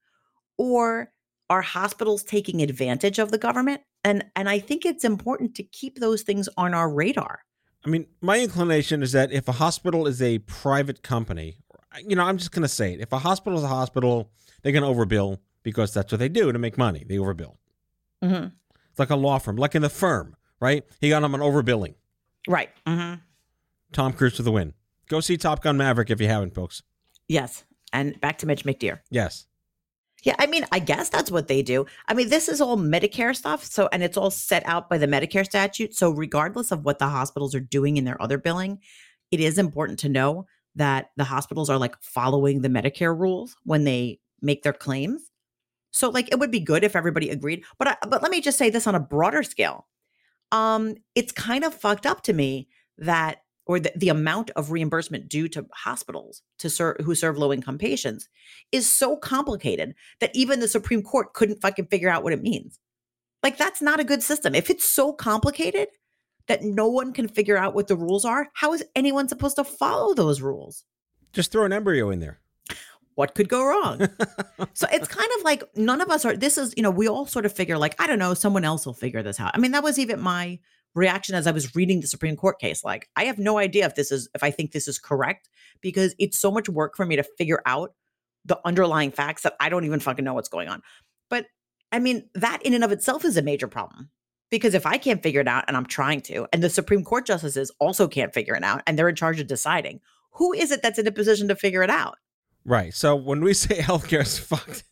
or 0.57 1.12
are 1.50 1.62
hospitals 1.62 2.24
taking 2.24 2.62
advantage 2.62 3.19
of 3.19 3.31
the 3.31 3.38
government 3.38 3.81
And 4.03 4.25
and 4.36 4.50
I 4.50 4.60
think 4.60 4.86
it's 4.86 5.03
important 5.03 5.55
to 5.55 5.63
keep 5.63 6.00
those 6.00 6.22
things 6.24 6.48
on 6.57 6.74
our 6.74 6.89
radar. 6.89 7.39
I 7.86 7.89
mean, 7.89 8.08
my 8.22 8.39
inclination 8.39 9.04
is 9.04 9.12
that 9.12 9.32
if 9.32 9.48
a 9.48 9.54
hospital 9.54 10.08
is 10.08 10.22
a 10.22 10.39
private 10.39 11.04
company, 11.04 11.58
you 12.06 12.15
know, 12.15 12.24
I'm 12.24 12.38
just 12.38 12.51
going 12.51 12.63
to 12.63 12.68
say 12.68 12.94
it. 12.94 13.00
If 13.00 13.13
a 13.13 13.20
hospital 13.20 13.58
is 13.60 13.63
a 13.63 13.68
hospital, 13.68 14.32
they're 14.62 14.72
going 14.72 14.84
to 14.84 14.89
overbill 14.89 15.39
because 15.62 15.94
that's 15.94 16.12
what 16.12 16.20
they 16.20 16.30
do 16.30 16.51
to 16.51 16.60
make 16.60 16.77
money. 16.77 17.06
They 17.08 17.15
overbill. 17.15 17.56
Mm-hmm. 18.24 18.48
It's 18.89 19.00
like 19.00 19.12
a 19.12 19.15
law 19.15 19.38
firm, 19.38 19.58
like 19.58 19.75
in 19.75 19.82
the 19.82 19.89
firm, 19.89 20.36
right? 20.60 20.84
He 21.00 21.10
got 21.10 21.24
him 21.24 21.36
on 21.36 21.42
overbilling. 21.42 21.96
Right. 22.48 22.70
Mm-hmm. 22.88 23.20
Tom 23.92 24.13
Cruise 24.13 24.38
for 24.38 24.44
the 24.44 24.51
win. 24.51 24.74
Go 25.08 25.20
see 25.20 25.38
Top 25.38 25.62
Gun 25.62 25.77
Maverick 25.77 26.10
if 26.10 26.20
you 26.20 26.27
haven't, 26.27 26.56
folks. 26.56 26.82
Yes. 27.27 27.65
And 27.94 28.20
back 28.20 28.39
to 28.39 28.48
Mitch 28.48 28.65
McDeere. 28.65 29.00
Yes. 29.10 29.46
Yeah, 30.25 30.36
I 30.39 30.48
mean, 30.48 30.65
I 30.72 30.79
guess 30.79 31.10
that's 31.10 31.29
what 31.29 31.48
they 31.48 31.62
do. 31.62 31.86
I 32.08 32.15
mean, 32.15 32.29
this 32.29 32.50
is 32.50 32.60
all 32.60 32.77
Medicare 32.77 33.36
stuff. 33.36 33.63
So, 33.63 33.88
and 33.91 34.01
it's 34.01 34.17
all 34.17 34.32
set 34.32 34.65
out 34.65 34.89
by 34.89 34.98
the 34.98 35.05
Medicare 35.05 35.46
statute. 35.46 35.96
So, 35.96 36.10
regardless 36.10 36.72
of 36.72 36.84
what 36.84 36.98
the 36.98 37.08
hospitals 37.08 37.53
are 37.53 37.60
doing 37.60 37.98
in 37.98 38.05
their 38.05 38.20
other 38.20 38.39
billing, 38.39 38.79
it 39.29 39.39
is 39.39 39.60
important 39.60 40.00
to 40.00 40.10
know 40.10 40.48
that 40.75 41.12
the 41.15 41.24
hospitals 41.24 41.70
are 41.70 41.77
like 41.77 41.96
following 42.01 42.62
the 42.62 42.70
Medicare 42.70 43.17
rules 43.17 43.55
when 43.63 43.84
they 43.84 44.20
make 44.41 44.63
their 44.63 44.74
claims. 44.74 45.29
So, 45.91 46.10
like, 46.10 46.32
it 46.32 46.39
would 46.39 46.51
be 46.51 46.60
good 46.60 46.84
if 46.84 46.96
everybody 46.96 47.29
agreed. 47.29 47.63
But, 47.77 47.88
I, 47.89 47.98
but 48.10 48.24
let 48.24 48.32
me 48.32 48.41
just 48.41 48.58
say 48.58 48.72
this 48.72 48.88
on 48.88 48.96
a 48.96 49.00
broader 49.00 49.44
scale. 49.44 49.88
Um, 50.51 50.96
it's 51.13 51.32
kind 51.32 51.63
of 51.63 51.74
fucked 51.75 52.08
up 52.08 52.24
to 52.24 52.34
me 52.34 52.67
that 52.98 53.41
or 53.65 53.79
the, 53.79 53.91
the 53.95 54.10
amount 54.10 54.51
of 54.51 54.72
reimbursement 54.72 55.27
due 55.27 55.48
to 55.50 55.65
hospitals 55.74 56.41
to 56.60 56.69
serve 56.69 56.98
who 57.03 57.15
serve 57.15 57.38
low 57.38 57.51
income 57.51 57.77
patients 57.77 58.29
is 58.72 58.88
so 58.88 59.15
complicated 59.17 59.95
that 60.19 60.36
even 60.36 60.60
the 60.60 60.67
Supreme 60.67 61.01
Court 61.01 61.34
couldn't 61.34 61.62
fucking 61.62 61.88
figure 61.88 62.10
out 62.10 62.24
what 62.24 62.34
it 62.34 62.41
means. 62.41 62.79
Like 63.43 63.57
that's 63.57 63.81
not 63.81 64.00
a 64.00 64.03
good 64.03 64.24
system. 64.24 64.55
If 64.55 64.69
it's 64.69 64.86
so 64.86 65.13
complicated 65.13 65.89
that 66.48 66.63
no 66.63 66.88
one 66.88 67.12
can 67.13 67.27
figure 67.27 67.57
out 67.57 67.74
what 67.74 67.88
the 67.88 67.95
rules 67.95 68.25
are, 68.25 68.50
how 68.53 68.74
is 68.74 68.84
anyone 68.95 69.27
supposed 69.27 69.55
to 69.57 69.63
follow 69.63 70.13
those 70.13 70.41
rules? 70.41 70.84
Just 71.34 71.51
throw 71.51 71.65
an 71.65 71.74
embryo 71.74 72.12
in 72.12 72.19
there. 72.19 72.39
What 73.15 73.34
could 73.34 73.48
go 73.48 73.65
wrong? 73.65 74.00
so 74.74 74.88
it's 74.91 75.07
kind 75.07 75.29
of 75.38 75.43
like 75.43 75.63
none 75.75 76.01
of 76.01 76.10
us 76.10 76.25
are 76.25 76.36
this 76.36 76.57
is, 76.57 76.74
you 76.75 76.84
know, 76.84 76.91
we 76.91 77.07
all 77.07 77.25
sort 77.25 77.45
of 77.45 77.53
figure 77.53 77.77
like 77.77 78.00
I 78.00 78.07
don't 78.07 78.19
know, 78.19 78.34
someone 78.34 78.65
else 78.65 78.86
will 78.86 78.93
figure 78.93 79.24
this 79.24 79.39
out. 79.39 79.51
I 79.53 79.57
mean, 79.57 79.72
that 79.72 79.84
was 79.84 79.98
even 79.98 80.19
my 80.19 80.60
reaction 80.96 81.36
as 81.36 81.46
I 81.46 81.52
was 81.52 81.75
reading 81.75 82.02
the 82.02 82.08
Supreme 82.08 82.36
Court 82.36 82.60
case. 82.60 82.84
Like, 82.84 83.10
I 83.16 83.25
have 83.25 83.38
no 83.38 83.58
idea 83.58 83.86
if 83.86 83.96
this 83.96 84.12
is, 84.12 84.28
if 84.34 84.44
I 84.44 84.52
think 84.52 84.72
this 84.72 84.88
is 84.88 84.98
correct, 84.98 85.50
because 85.82 86.16
it's 86.18 86.40
so 86.40 86.50
much 86.50 86.70
work 86.70 86.96
for 86.96 87.06
me 87.06 87.16
to 87.18 87.24
figure 87.38 87.62
out 87.66 87.94
the 88.46 88.60
underlying 88.66 89.12
facts 89.12 89.44
that 89.44 89.56
I 89.60 89.70
don't 89.70 89.86
even 89.86 90.00
fucking 90.00 90.24
know 90.24 90.34
what's 90.34 90.50
going 90.50 90.70
on. 90.70 90.82
But 91.30 91.48
I 91.92 92.00
mean, 92.00 92.30
that 92.36 92.62
in 92.64 92.74
and 92.74 92.84
of 92.84 92.92
itself 92.92 93.25
is 93.25 93.38
a 93.38 93.42
major 93.42 93.68
problem. 93.68 94.10
Because 94.52 94.75
if 94.75 94.86
I 94.86 94.98
can't 94.98 95.24
figure 95.24 95.42
it 95.42 95.48
out 95.48 95.66
and 95.68 95.75
I'm 95.75 95.88
trying 95.88 96.22
to, 96.22 96.48
and 96.54 96.62
the 96.62 96.70
Supreme 96.70 97.04
Court 97.04 97.25
justices 97.25 97.72
also 97.80 98.08
can't 98.08 98.34
figure 98.34 98.56
it 98.56 98.64
out 98.64 98.84
and 98.86 98.98
they're 98.98 99.10
in 99.10 99.16
charge 99.16 99.40
of 99.40 99.48
deciding, 99.48 100.02
who 100.34 100.54
is 100.54 100.72
it 100.72 100.82
that's 100.82 101.00
in 101.00 101.08
a 101.08 101.12
position 101.12 101.48
to 101.48 101.56
figure 101.56 101.82
it 101.82 101.90
out? 101.90 102.18
Right. 102.64 102.94
So 102.94 103.16
when 103.16 103.44
we 103.44 103.54
say 103.56 103.80
healthcare 103.80 104.22
is 104.22 104.38
fucked, 104.38 104.84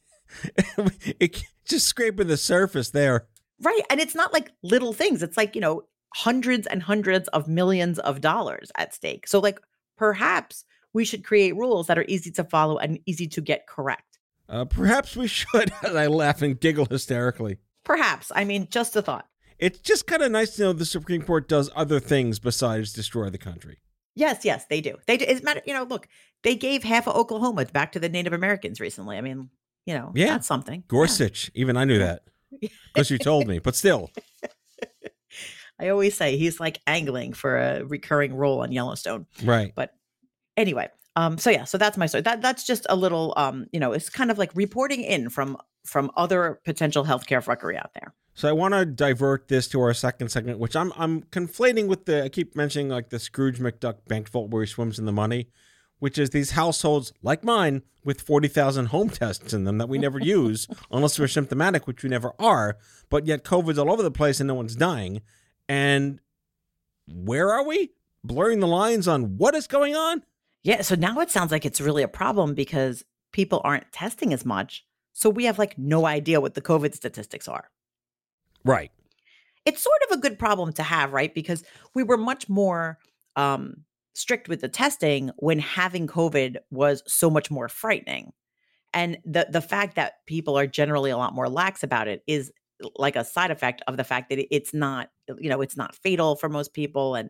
it 1.19 1.43
just 1.65 1.87
scraping 1.87 2.27
the 2.27 2.37
surface 2.37 2.89
there. 2.89 3.27
Right. 3.61 3.81
And 3.89 3.99
it's 3.99 4.15
not 4.15 4.33
like 4.33 4.51
little 4.63 4.91
things. 4.91 5.21
It's 5.21 5.37
like, 5.37 5.53
you 5.55 5.61
know, 5.61 5.83
hundreds 6.13 6.67
and 6.67 6.81
hundreds 6.83 7.27
of 7.29 7.47
millions 7.47 7.99
of 7.99 8.21
dollars 8.21 8.71
at 8.77 8.93
stake. 8.93 9.27
So, 9.27 9.39
like, 9.39 9.59
perhaps 9.97 10.65
we 10.93 11.05
should 11.05 11.23
create 11.23 11.55
rules 11.55 11.87
that 11.87 11.97
are 11.97 12.05
easy 12.07 12.31
to 12.31 12.43
follow 12.43 12.77
and 12.77 12.99
easy 13.05 13.27
to 13.27 13.41
get 13.41 13.67
correct. 13.67 14.19
Uh, 14.47 14.65
perhaps 14.65 15.15
we 15.15 15.27
should. 15.27 15.71
As 15.83 15.95
I 15.95 16.07
laugh 16.07 16.41
and 16.41 16.59
giggle 16.59 16.85
hysterically. 16.85 17.57
Perhaps. 17.83 18.31
I 18.35 18.43
mean, 18.43 18.67
just 18.69 18.95
a 18.95 19.01
thought. 19.01 19.27
It's 19.57 19.79
just 19.79 20.07
kind 20.07 20.21
of 20.21 20.31
nice 20.31 20.55
to 20.55 20.63
know 20.63 20.73
the 20.73 20.85
Supreme 20.85 21.21
Court 21.21 21.47
does 21.47 21.69
other 21.75 21.99
things 21.99 22.39
besides 22.39 22.93
destroy 22.93 23.29
the 23.29 23.37
country. 23.37 23.79
Yes, 24.15 24.45
yes, 24.45 24.65
they 24.69 24.81
do. 24.81 24.97
They 25.07 25.17
do. 25.17 25.25
It's 25.27 25.41
matter. 25.41 25.61
You 25.65 25.73
know, 25.73 25.83
look, 25.83 26.07
they 26.43 26.55
gave 26.55 26.83
half 26.83 27.07
of 27.07 27.15
Oklahoma 27.15 27.65
back 27.65 27.93
to 27.93 27.99
the 27.99 28.09
Native 28.09 28.33
Americans 28.33 28.79
recently. 28.79 29.17
I 29.17 29.21
mean, 29.21 29.49
you 29.85 29.93
know, 29.93 30.11
yeah, 30.13 30.27
that's 30.27 30.47
something. 30.47 30.83
Gorsuch. 30.87 31.49
Yeah. 31.53 31.61
Even 31.61 31.77
I 31.77 31.85
knew 31.85 31.99
that 31.99 32.23
because 32.93 33.09
you 33.09 33.17
told 33.17 33.47
me. 33.47 33.59
But 33.59 33.75
still. 33.75 34.11
I 35.83 35.89
always 35.89 36.15
say 36.15 36.37
he's 36.37 36.59
like 36.61 36.79
angling 36.87 37.33
for 37.33 37.57
a 37.57 37.83
recurring 37.83 38.33
role 38.33 38.61
on 38.61 38.71
Yellowstone. 38.71 39.25
Right. 39.43 39.73
But 39.75 39.93
anyway, 40.55 40.89
um, 41.17 41.37
so 41.37 41.49
yeah, 41.49 41.65
so 41.65 41.77
that's 41.77 41.97
my 41.97 42.05
story. 42.05 42.21
That 42.21 42.41
that's 42.41 42.65
just 42.65 42.85
a 42.89 42.95
little 42.95 43.33
um, 43.35 43.67
you 43.73 43.79
know, 43.79 43.91
it's 43.91 44.09
kind 44.09 44.31
of 44.31 44.37
like 44.37 44.51
reporting 44.55 45.01
in 45.01 45.29
from 45.29 45.57
from 45.83 46.09
other 46.15 46.61
potential 46.63 47.03
healthcare 47.03 47.43
fuckery 47.43 47.77
out 47.77 47.93
there. 47.93 48.13
So 48.33 48.49
I 48.49 48.53
want 48.53 48.73
to 48.73 48.85
divert 48.85 49.49
this 49.49 49.67
to 49.69 49.81
our 49.81 49.93
second 49.93 50.29
segment, 50.29 50.57
which 50.57 50.75
I'm 50.75 50.93
I'm 50.95 51.23
conflating 51.23 51.87
with 51.87 52.05
the 52.05 52.23
I 52.23 52.29
keep 52.29 52.55
mentioning 52.55 52.89
like 52.89 53.09
the 53.09 53.19
Scrooge 53.19 53.59
McDuck 53.59 54.05
bank 54.07 54.29
vault 54.29 54.49
where 54.51 54.63
he 54.63 54.67
swims 54.67 54.97
in 54.97 55.05
the 55.05 55.11
money, 55.11 55.49
which 55.99 56.17
is 56.17 56.29
these 56.29 56.51
households 56.51 57.11
like 57.21 57.43
mine 57.43 57.83
with 58.05 58.21
forty 58.21 58.47
thousand 58.47 58.87
home 58.87 59.09
tests 59.09 59.53
in 59.53 59.65
them 59.65 59.77
that 59.79 59.89
we 59.89 59.97
never 59.97 60.19
use 60.19 60.67
unless 60.91 61.19
we're 61.19 61.27
symptomatic, 61.27 61.87
which 61.87 62.03
we 62.03 62.09
never 62.09 62.31
are. 62.39 62.77
But 63.09 63.27
yet 63.27 63.43
COVID's 63.43 63.77
all 63.77 63.91
over 63.91 64.01
the 64.01 64.11
place 64.11 64.39
and 64.39 64.47
no 64.47 64.55
one's 64.55 64.77
dying. 64.77 65.21
And 65.67 66.19
where 67.07 67.51
are 67.51 67.65
we? 67.65 67.91
Blurring 68.23 68.59
the 68.59 68.67
lines 68.67 69.07
on 69.07 69.37
what 69.37 69.55
is 69.55 69.67
going 69.67 69.95
on? 69.95 70.23
Yeah. 70.63 70.81
So 70.81 70.95
now 70.95 71.19
it 71.19 71.29
sounds 71.29 71.51
like 71.51 71.65
it's 71.65 71.81
really 71.81 72.03
a 72.03 72.07
problem 72.07 72.53
because 72.53 73.03
people 73.33 73.61
aren't 73.63 73.91
testing 73.91 74.33
as 74.33 74.45
much. 74.45 74.85
So 75.11 75.29
we 75.29 75.45
have 75.45 75.59
like 75.59 75.77
no 75.77 76.05
idea 76.05 76.41
what 76.41 76.53
the 76.53 76.61
COVID 76.61 76.95
statistics 76.95 77.47
are. 77.47 77.69
Right. 78.63 78.91
It's 79.65 79.81
sort 79.81 80.01
of 80.09 80.17
a 80.17 80.21
good 80.21 80.39
problem 80.39 80.73
to 80.73 80.83
have, 80.83 81.13
right? 81.13 81.33
Because 81.33 81.63
we 81.93 82.03
were 82.03 82.17
much 82.17 82.49
more 82.49 82.97
um, 83.35 83.83
strict 84.13 84.47
with 84.47 84.61
the 84.61 84.69
testing 84.69 85.31
when 85.37 85.59
having 85.59 86.07
COVID 86.07 86.57
was 86.71 87.03
so 87.07 87.29
much 87.29 87.51
more 87.51 87.67
frightening. 87.67 88.31
And 88.93 89.17
the 89.25 89.47
the 89.49 89.61
fact 89.61 89.95
that 89.95 90.25
people 90.27 90.57
are 90.57 90.67
generally 90.67 91.09
a 91.09 91.17
lot 91.17 91.33
more 91.33 91.49
lax 91.49 91.83
about 91.83 92.07
it 92.07 92.23
is 92.27 92.51
like 92.95 93.15
a 93.15 93.25
side 93.25 93.51
effect 93.51 93.81
of 93.87 93.97
the 93.97 94.03
fact 94.03 94.29
that 94.29 94.55
it's 94.55 94.73
not 94.73 95.09
you 95.39 95.49
know 95.49 95.61
it's 95.61 95.77
not 95.77 95.95
fatal 95.95 96.35
for 96.35 96.49
most 96.49 96.73
people 96.73 97.15
and 97.15 97.29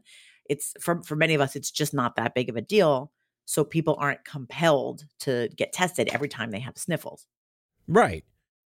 it's 0.50 0.74
for 0.80 1.02
for 1.04 1.16
many 1.16 1.34
of 1.34 1.42
us 1.42 1.56
it's 1.56 1.72
just 1.72 1.94
not 1.94 2.16
that 2.16 2.36
big 2.36 2.50
of 2.50 2.56
a 2.56 2.62
deal 2.62 3.12
so 3.46 3.64
people 3.64 3.96
aren't 4.00 4.24
compelled 4.24 5.06
to 5.20 5.50
get 5.56 5.74
tested 5.74 6.08
every 6.14 6.30
time 6.30 6.52
they 6.52 6.62
have 6.62 6.78
sniffles. 6.78 7.26
Right. 7.88 8.24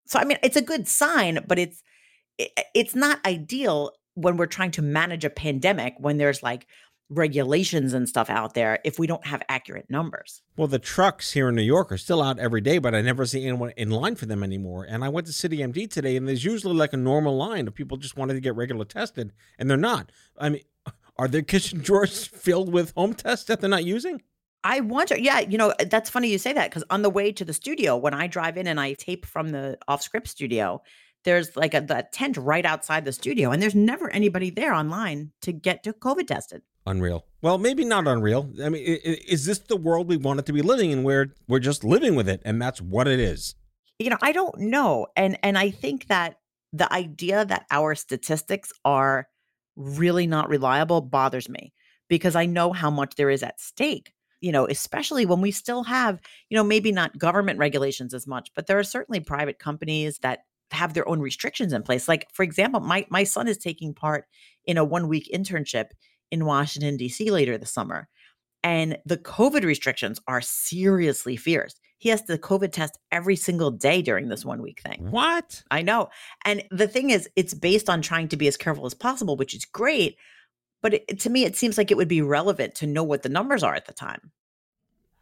So 0.07 0.19
i 0.19 0.25
mean 0.25 0.39
it's 0.43 0.57
a 0.57 0.63
good 0.63 0.87
sign 0.87 1.45
but 1.47 1.59
it's 1.59 1.83
it, 2.39 2.53
it's 2.75 2.95
not 2.95 3.25
ideal 3.27 3.93
when 4.15 4.37
we're 4.39 4.47
trying 4.47 4.71
to 4.73 4.83
manage 4.83 5.25
a 5.25 5.31
pandemic 5.31 5.95
when 5.99 6.17
there's 6.17 6.43
like 6.43 6.67
regulations 7.09 7.95
and 7.95 8.09
stuff 8.09 8.29
out 8.29 8.55
there 8.55 8.81
if 8.85 8.99
we 8.99 9.07
don't 9.07 9.25
have 9.27 9.43
accurate 9.49 9.89
numbers. 9.89 10.43
Well, 10.57 10.67
the 10.67 10.79
trucks 10.79 11.33
here 11.33 11.49
in 11.49 11.55
New 11.55 11.63
York 11.63 11.93
are 11.93 11.99
still 11.99 12.23
out 12.23 12.39
every 12.39 12.61
day, 12.61 12.79
but 12.79 12.95
I 12.95 13.01
never 13.01 13.27
see 13.27 13.47
anyone 13.47 13.73
in 13.77 13.91
line 13.91 14.17
for 14.17 14.27
them 14.27 14.43
anymore. 14.43 14.85
And 14.89 15.05
I 15.05 15.09
went 15.09 15.27
to 15.29 15.33
City 15.33 15.59
MD 15.59 15.89
today, 15.89 16.17
and 16.17 16.27
there's 16.27 16.45
usually 16.45 16.75
like 16.75 16.93
a 16.93 16.99
normal 16.99 17.37
line 17.37 17.69
of 17.69 17.75
people 17.75 17.97
just 17.97 18.17
wanting 18.17 18.37
to 18.37 18.41
get 18.41 18.57
regular 18.57 18.85
tested, 18.85 19.33
and 19.59 19.71
they're 19.71 19.77
not. 19.77 20.11
I 20.39 20.49
mean, 20.49 20.63
are 21.19 21.29
their 21.29 21.43
kitchen 21.43 21.81
drawers 21.81 22.27
filled 22.27 22.73
with 22.73 22.93
home 22.97 23.15
tests 23.15 23.47
that 23.47 23.61
they're 23.61 23.71
not 23.71 23.85
using? 23.85 24.23
I 24.65 24.81
wonder. 24.81 25.17
Yeah, 25.17 25.41
you 25.41 25.59
know, 25.59 25.73
that's 25.89 26.11
funny 26.11 26.29
you 26.29 26.39
say 26.39 26.53
that 26.53 26.71
because 26.71 26.83
on 26.91 27.03
the 27.03 27.11
way 27.11 27.31
to 27.31 27.45
the 27.45 27.53
studio, 27.53 27.97
when 27.97 28.15
I 28.15 28.27
drive 28.27 28.57
in 28.57 28.67
and 28.67 28.81
I 28.81 28.95
tape 28.95 29.25
from 29.25 29.51
the 29.51 29.79
off 29.87 30.03
script 30.03 30.27
studio, 30.27 30.83
there's 31.23 31.57
like 31.57 31.75
a, 31.75 31.87
a 31.89 32.03
tent 32.03 32.37
right 32.37 32.67
outside 32.67 33.05
the 33.05 33.13
studio, 33.13 33.53
and 33.53 33.63
there's 33.63 33.77
never 33.77 34.11
anybody 34.11 34.51
there 34.51 34.75
online 34.75 35.31
to 35.43 35.53
get 35.53 35.85
to 35.85 35.93
COVID 35.93 36.27
tested. 36.27 36.63
Unreal. 36.87 37.27
Well, 37.43 37.59
maybe 37.59 37.85
not 37.85 38.07
unreal. 38.07 38.51
I 38.63 38.69
mean, 38.69 38.83
is 38.83 39.45
this 39.45 39.59
the 39.59 39.77
world 39.77 40.09
we 40.09 40.17
wanted 40.17 40.47
to 40.47 40.53
be 40.53 40.63
living 40.63 40.93
in 40.93 41.03
where 41.03 41.35
we're 41.49 41.59
just 41.59 41.83
living 41.83 42.15
with 42.15 42.29
it 42.29 42.41
and 42.45 42.63
that's 42.63 42.81
what 42.81 43.09
it 43.09 43.19
is? 43.19 43.57
You 43.99 44.11
know, 44.11 44.19
I 44.23 44.33
don't 44.33 44.59
know. 44.59 45.09
And 45.17 45.39
and 45.43 45.59
I 45.59 45.71
think 45.71 46.07
that 46.07 46.37
the 46.73 46.93
idea 46.93 47.45
that 47.45 47.67
our 47.71 47.95
statistics 47.95 48.73
are 48.85 49.27
really 49.75 50.27
not 50.27 50.49
reliable 50.49 51.01
bothers 51.01 51.49
me 51.49 51.73
because 52.09 52.37
I 52.37 52.47
know 52.47 52.73
how 52.73 52.91
much 52.91 53.17
there 53.17 53.31
is 53.31 53.43
at 53.43 53.61
stake. 53.61 54.13
You 54.41 54.53
know, 54.53 54.67
especially 54.69 55.27
when 55.27 55.41
we 55.41 55.51
still 55.51 55.83
have, 55.85 56.21
you 56.51 56.57
know, 56.57 56.63
maybe 56.63 56.93
not 56.93 57.19
government 57.19 57.59
regulations 57.59 58.15
as 58.15 58.27
much, 58.27 58.51
but 58.55 58.67
there 58.67 58.79
are 58.79 58.85
certainly 58.85 59.19
private 59.19 59.59
companies 59.59 60.19
that 60.19 60.41
have 60.71 60.95
their 60.95 61.09
own 61.09 61.21
restrictions 61.21 61.73
in 61.73 61.83
place. 61.83 62.07
Like, 62.07 62.29
for 62.33 62.43
example, 62.43 62.81
my 62.81 63.07
my 63.09 63.25
son 63.25 63.49
is 63.49 63.57
taking 63.57 63.95
part 63.95 64.27
in 64.65 64.77
a 64.79 64.85
one 64.85 65.09
week 65.09 65.29
internship 65.35 65.87
in 66.31 66.45
Washington, 66.45 66.97
D.C. 66.97 67.31
later 67.31 67.59
this 67.59 67.73
summer. 67.73 68.09
And 68.63 68.99
the 69.07 69.17
COVID 69.17 69.65
restrictions 69.65 70.21
are 70.27 70.41
seriously 70.41 71.37
fierce. 71.37 71.75
He 71.99 72.09
has 72.11 72.23
to 72.23 72.37
COVID 72.37 72.73
test 72.73 72.99
every 73.11 73.37
single 73.37 73.71
day 73.71 74.03
during 74.03 74.29
this 74.29 74.45
one 74.45 74.61
week 74.61 74.81
thing. 74.81 75.11
What? 75.11 75.63
I 75.71 75.83
know. 75.83 76.09
And 76.45 76.65
the 76.71 76.89
thing 76.89 77.11
is, 77.11 77.29
it's 77.37 77.55
based 77.55 77.89
on 77.89 78.03
trying 78.03 78.29
to 78.29 78.37
be 78.37 78.49
as 78.49 78.57
careful 78.57 78.85
as 78.85 78.95
possible, 78.95 79.37
which 79.37 79.55
is 79.55 79.65
great. 79.65 80.17
But 80.83 80.95
it, 80.95 81.21
to 81.21 81.31
me, 81.31 81.45
it 81.45 81.57
seems 81.57 81.79
like 81.79 81.91
it 81.91 81.97
would 81.97 82.09
be 82.09 82.23
relevant 82.23 82.75
to 82.77 82.87
know 82.87 83.03
what 83.03 83.23
the 83.23 83.29
numbers 83.29 83.63
are 83.63 83.75
at 83.75 83.87
the 83.87 83.95
time. 83.95 84.33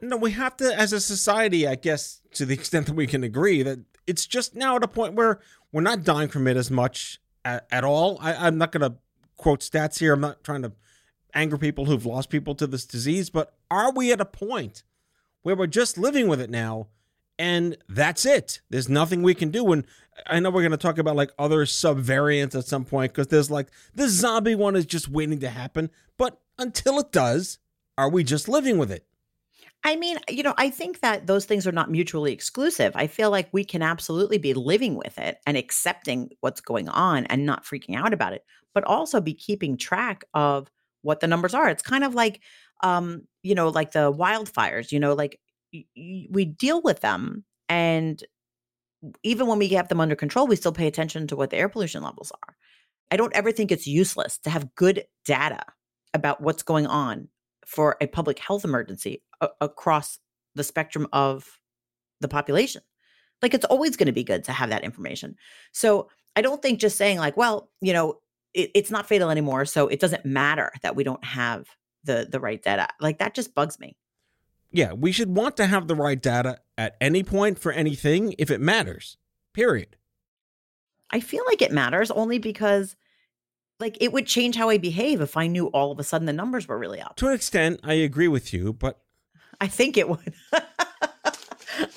No, 0.00 0.16
we 0.16 0.32
have 0.32 0.56
to, 0.56 0.78
as 0.78 0.92
a 0.92 1.00
society, 1.00 1.66
I 1.66 1.76
guess, 1.76 2.20
to 2.32 2.44
the 2.44 2.54
extent 2.58 2.86
that 2.86 2.94
we 2.94 3.06
can 3.06 3.22
agree, 3.22 3.62
that 3.62 3.78
it's 4.06 4.26
just 4.26 4.54
now 4.54 4.76
at 4.76 4.82
a 4.82 4.88
point 4.88 5.14
where 5.14 5.40
we're 5.72 5.80
not 5.80 6.02
dying 6.04 6.28
from 6.28 6.46
it 6.48 6.56
as 6.56 6.70
much 6.70 7.20
at, 7.44 7.66
at 7.70 7.84
all. 7.84 8.18
I, 8.20 8.46
I'm 8.46 8.58
not 8.58 8.72
going 8.72 8.90
to 8.90 8.98
quote 9.36 9.60
stats 9.60 9.98
here. 9.98 10.12
I'm 10.12 10.20
not 10.20 10.42
trying 10.44 10.62
to 10.62 10.72
anger 11.34 11.58
people 11.58 11.84
who've 11.84 12.06
lost 12.06 12.30
people 12.30 12.54
to 12.56 12.66
this 12.66 12.84
disease, 12.84 13.30
but 13.30 13.54
are 13.70 13.92
we 13.92 14.12
at 14.12 14.20
a 14.20 14.24
point 14.24 14.82
where 15.42 15.56
we're 15.56 15.66
just 15.66 15.98
living 15.98 16.28
with 16.28 16.40
it 16.40 16.50
now 16.50 16.88
and 17.38 17.76
that's 17.88 18.24
it? 18.24 18.60
There's 18.70 18.88
nothing 18.88 19.22
we 19.22 19.34
can 19.34 19.50
do. 19.50 19.72
And 19.72 19.84
I 20.26 20.40
know 20.40 20.50
we're 20.50 20.62
going 20.62 20.72
to 20.72 20.76
talk 20.76 20.98
about 20.98 21.16
like 21.16 21.32
other 21.38 21.64
subvariants 21.64 22.56
at 22.56 22.66
some 22.66 22.84
point 22.84 23.12
because 23.12 23.28
there's 23.28 23.50
like 23.50 23.68
the 23.94 24.08
zombie 24.08 24.54
one 24.54 24.76
is 24.76 24.86
just 24.86 25.08
waiting 25.08 25.40
to 25.40 25.50
happen. 25.50 25.90
But 26.16 26.40
until 26.58 26.98
it 26.98 27.12
does, 27.12 27.58
are 27.98 28.08
we 28.08 28.24
just 28.24 28.48
living 28.48 28.78
with 28.78 28.90
it? 28.90 29.06
I 29.86 29.96
mean, 29.96 30.18
you 30.30 30.42
know, 30.42 30.54
I 30.56 30.70
think 30.70 31.00
that 31.00 31.26
those 31.26 31.44
things 31.44 31.66
are 31.66 31.72
not 31.72 31.90
mutually 31.90 32.32
exclusive. 32.32 32.92
I 32.94 33.06
feel 33.06 33.30
like 33.30 33.50
we 33.52 33.64
can 33.64 33.82
absolutely 33.82 34.38
be 34.38 34.54
living 34.54 34.94
with 34.94 35.18
it 35.18 35.38
and 35.46 35.58
accepting 35.58 36.30
what's 36.40 36.62
going 36.62 36.88
on 36.88 37.26
and 37.26 37.44
not 37.44 37.64
freaking 37.64 37.94
out 37.94 38.14
about 38.14 38.32
it, 38.32 38.44
but 38.72 38.84
also 38.84 39.20
be 39.20 39.34
keeping 39.34 39.76
track 39.76 40.24
of 40.32 40.70
what 41.04 41.20
the 41.20 41.28
numbers 41.28 41.54
are. 41.54 41.68
It's 41.68 41.82
kind 41.82 42.04
of 42.04 42.14
like, 42.14 42.40
um, 42.82 43.22
you 43.42 43.54
know, 43.54 43.68
like 43.68 43.92
the 43.92 44.12
wildfires, 44.12 44.92
you 44.92 45.00
know, 45.00 45.14
like 45.14 45.40
y- 45.72 45.84
y- 45.96 46.26
we 46.30 46.44
deal 46.44 46.82
with 46.82 47.00
them 47.00 47.44
and 47.68 48.22
even 49.22 49.46
when 49.46 49.58
we 49.58 49.68
have 49.68 49.88
them 49.88 50.00
under 50.00 50.16
control, 50.16 50.46
we 50.46 50.56
still 50.56 50.72
pay 50.72 50.86
attention 50.86 51.26
to 51.26 51.36
what 51.36 51.50
the 51.50 51.56
air 51.56 51.68
pollution 51.68 52.02
levels 52.02 52.32
are. 52.46 52.56
I 53.10 53.16
don't 53.16 53.34
ever 53.34 53.52
think 53.52 53.70
it's 53.70 53.86
useless 53.86 54.38
to 54.38 54.50
have 54.50 54.74
good 54.74 55.04
data 55.26 55.62
about 56.14 56.40
what's 56.40 56.62
going 56.62 56.86
on 56.86 57.28
for 57.66 57.96
a 58.00 58.06
public 58.06 58.38
health 58.38 58.64
emergency 58.64 59.22
a- 59.40 59.48
across 59.60 60.18
the 60.54 60.64
spectrum 60.64 61.06
of 61.12 61.58
the 62.20 62.28
population. 62.28 62.82
Like 63.42 63.54
it's 63.54 63.64
always 63.66 63.96
going 63.96 64.06
to 64.06 64.12
be 64.12 64.24
good 64.24 64.44
to 64.44 64.52
have 64.52 64.70
that 64.70 64.84
information. 64.84 65.36
So 65.72 66.08
I 66.36 66.40
don't 66.40 66.62
think 66.62 66.80
just 66.80 66.96
saying 66.96 67.18
like, 67.18 67.36
well, 67.36 67.70
you 67.80 67.92
know, 67.92 68.20
it, 68.54 68.70
it's 68.74 68.90
not 68.90 69.06
fatal 69.06 69.30
anymore, 69.30 69.64
so 69.64 69.88
it 69.88 70.00
doesn't 70.00 70.24
matter 70.24 70.72
that 70.82 70.96
we 70.96 71.04
don't 71.04 71.24
have 71.24 71.68
the 72.04 72.26
the 72.30 72.40
right 72.40 72.62
data. 72.62 72.88
Like 73.00 73.18
that 73.18 73.34
just 73.34 73.54
bugs 73.54 73.78
me. 73.78 73.96
Yeah, 74.70 74.92
we 74.92 75.12
should 75.12 75.34
want 75.36 75.56
to 75.58 75.66
have 75.66 75.86
the 75.86 75.94
right 75.94 76.20
data 76.20 76.58
at 76.76 76.96
any 77.00 77.22
point 77.22 77.58
for 77.58 77.70
anything 77.70 78.34
if 78.38 78.50
it 78.50 78.60
matters. 78.60 79.16
Period. 79.52 79.96
I 81.10 81.20
feel 81.20 81.44
like 81.46 81.62
it 81.62 81.70
matters 81.70 82.10
only 82.10 82.38
because 82.38 82.96
like 83.78 83.96
it 84.00 84.12
would 84.12 84.26
change 84.26 84.56
how 84.56 84.70
I 84.70 84.78
behave 84.78 85.20
if 85.20 85.36
I 85.36 85.46
knew 85.46 85.66
all 85.66 85.92
of 85.92 85.98
a 85.98 86.04
sudden 86.04 86.26
the 86.26 86.32
numbers 86.32 86.66
were 86.66 86.78
really 86.78 87.00
up. 87.00 87.16
To 87.16 87.28
an 87.28 87.34
extent, 87.34 87.80
I 87.84 87.94
agree 87.94 88.28
with 88.28 88.52
you, 88.52 88.72
but 88.72 89.00
I 89.60 89.68
think 89.68 89.96
it 89.96 90.08
would. 90.08 90.34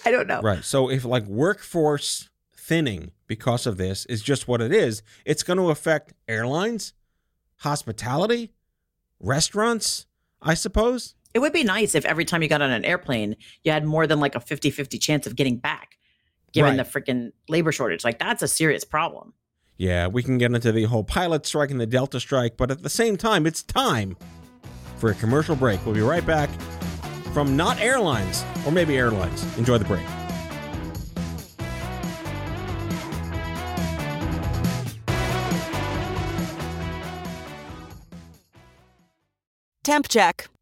I 0.05 0.11
don't 0.11 0.27
know. 0.27 0.41
right. 0.41 0.63
So 0.63 0.89
if 0.89 1.05
like 1.05 1.25
workforce 1.25 2.29
thinning 2.67 3.11
because 3.27 3.65
of 3.65 3.77
this 3.77 4.05
is 4.07 4.21
just 4.21 4.47
what 4.47 4.61
it 4.61 4.73
is, 4.73 5.01
it's 5.25 5.41
going 5.41 5.57
to 5.57 5.69
affect 5.69 6.13
airlines, 6.27 6.93
hospitality, 7.57 8.51
restaurants, 9.19 10.05
I 10.41 10.53
suppose. 10.53 11.15
It 11.33 11.39
would 11.39 11.53
be 11.53 11.63
nice 11.63 11.95
if 11.95 12.05
every 12.05 12.25
time 12.25 12.41
you 12.43 12.49
got 12.49 12.61
on 12.61 12.71
an 12.71 12.83
airplane, 12.85 13.35
you 13.63 13.71
had 13.71 13.85
more 13.85 14.05
than 14.05 14.19
like 14.19 14.35
a 14.35 14.39
50 14.39 14.69
50 14.69 14.97
chance 14.97 15.25
of 15.27 15.35
getting 15.35 15.57
back, 15.57 15.97
given 16.51 16.77
Right. 16.77 16.85
the 16.85 16.99
freaking 17.01 17.31
labor 17.47 17.71
shortage. 17.71 18.03
Like, 18.03 18.19
that's 18.19 18.41
a 18.41 18.47
serious 18.47 18.83
problem. 18.83 19.33
Yeah, 19.77 20.07
we 20.07 20.23
can 20.23 20.37
get 20.37 20.51
into 20.53 20.71
the 20.71 20.85
whole 20.85 21.03
pilot 21.03 21.45
strike 21.45 21.69
and 21.71 21.79
the 21.79 21.85
Delta 21.85 22.19
strike, 22.19 22.57
but 22.57 22.71
at 22.71 22.81
the 22.83 22.89
same 22.89 23.15
time, 23.15 23.45
it's 23.45 23.61
time 23.63 24.17
for 24.97 25.11
a 25.11 25.13
commercial 25.15 25.55
break. 25.55 25.85
We'll 25.85 25.93
be 25.95 26.01
right 26.01 26.25
back 26.25 26.49
from 27.33 27.55
not 27.55 27.79
airlines, 27.79 28.43
or 28.65 28.71
maybe 28.71 28.97
airlines. 28.97 29.45
Enjoy 29.57 29.77
the 29.77 29.85
break. 29.85 30.05
Temp 39.87 40.09
check. 40.09 40.49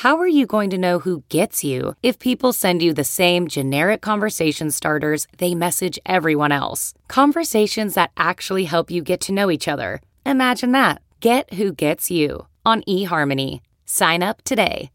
How 0.00 0.16
are 0.16 0.26
you 0.26 0.46
going 0.46 0.70
to 0.70 0.78
know 0.78 0.98
who 0.98 1.24
gets 1.28 1.62
you 1.62 1.94
if 2.02 2.18
people 2.18 2.54
send 2.54 2.80
you 2.80 2.94
the 2.94 3.04
same 3.04 3.48
generic 3.48 4.00
conversation 4.00 4.70
starters 4.70 5.26
they 5.36 5.54
message 5.54 5.98
everyone 6.06 6.52
else? 6.52 6.94
Conversations 7.08 7.92
that 7.96 8.10
actually 8.16 8.64
help 8.64 8.90
you 8.90 9.02
get 9.02 9.20
to 9.20 9.34
know 9.34 9.50
each 9.50 9.68
other. 9.68 10.00
Imagine 10.24 10.72
that. 10.72 11.02
Get 11.20 11.52
who 11.52 11.74
gets 11.74 12.10
you 12.10 12.46
on 12.64 12.80
eHarmony. 12.88 13.60
Sign 13.84 14.22
up 14.22 14.40
today. 14.40 14.90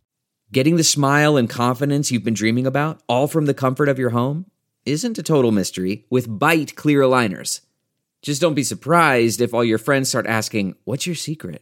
Getting 0.52 0.78
the 0.78 0.84
smile 0.84 1.38
and 1.38 1.48
confidence 1.48 2.12
you've 2.12 2.24
been 2.24 2.34
dreaming 2.34 2.66
about, 2.66 3.00
all 3.08 3.28
from 3.28 3.46
the 3.46 3.54
comfort 3.54 3.90
of 3.90 4.00
your 4.00 4.10
home, 4.10 4.48
isn't 4.88 5.20
a 5.20 5.24
total 5.24 5.52
mystery 5.52 6.08
with 6.10 6.40
Byte 6.40 6.74
Clear 6.74 7.02
Aligners. 7.02 7.62
Just 8.24 8.42
don't 8.42 8.56
be 8.56 8.64
surprised 8.64 9.40
if 9.40 9.54
all 9.54 9.64
your 9.64 9.78
friends 9.78 10.10
start 10.10 10.26
asking, 10.26 10.74
What's 10.84 11.06
your 11.06 11.16
secret? 11.16 11.62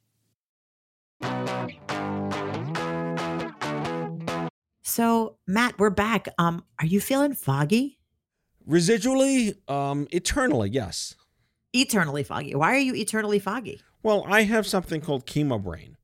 So, 4.91 5.37
Matt, 5.47 5.79
we're 5.79 5.89
back. 5.89 6.27
Um, 6.37 6.65
are 6.77 6.85
you 6.85 6.99
feeling 6.99 7.33
foggy? 7.33 7.97
Residually, 8.67 9.55
um, 9.71 10.05
eternally, 10.11 10.69
yes. 10.69 11.15
Eternally 11.71 12.23
foggy. 12.23 12.55
Why 12.55 12.75
are 12.75 12.79
you 12.79 12.93
eternally 12.93 13.39
foggy? 13.39 13.81
Well, 14.03 14.25
I 14.27 14.43
have 14.43 14.67
something 14.67 14.99
called 14.99 15.25
chemo 15.25 15.63
brain, 15.63 15.95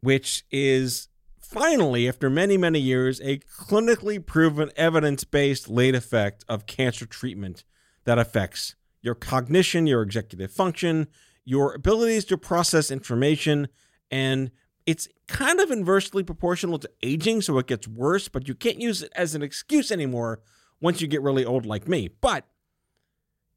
which 0.00 0.44
is 0.50 1.06
finally, 1.38 2.08
after 2.08 2.28
many, 2.28 2.56
many 2.56 2.80
years, 2.80 3.20
a 3.20 3.38
clinically 3.38 4.24
proven 4.26 4.72
evidence 4.76 5.22
based 5.22 5.70
late 5.70 5.94
effect 5.94 6.44
of 6.48 6.66
cancer 6.66 7.06
treatment 7.06 7.62
that 8.06 8.18
affects 8.18 8.74
your 9.02 9.14
cognition, 9.14 9.86
your 9.86 10.02
executive 10.02 10.50
function, 10.50 11.06
your 11.44 11.72
abilities 11.72 12.24
to 12.24 12.36
process 12.36 12.90
information, 12.90 13.68
and 14.10 14.50
it's 14.86 15.08
kind 15.28 15.60
of 15.60 15.70
inversely 15.70 16.22
proportional 16.22 16.78
to 16.78 16.90
aging, 17.02 17.40
so 17.42 17.58
it 17.58 17.66
gets 17.66 17.88
worse, 17.88 18.28
but 18.28 18.46
you 18.48 18.54
can't 18.54 18.80
use 18.80 19.02
it 19.02 19.10
as 19.16 19.34
an 19.34 19.42
excuse 19.42 19.90
anymore 19.90 20.40
once 20.80 21.00
you 21.00 21.06
get 21.08 21.22
really 21.22 21.44
old 21.44 21.64
like 21.64 21.88
me. 21.88 22.08
But 22.20 22.46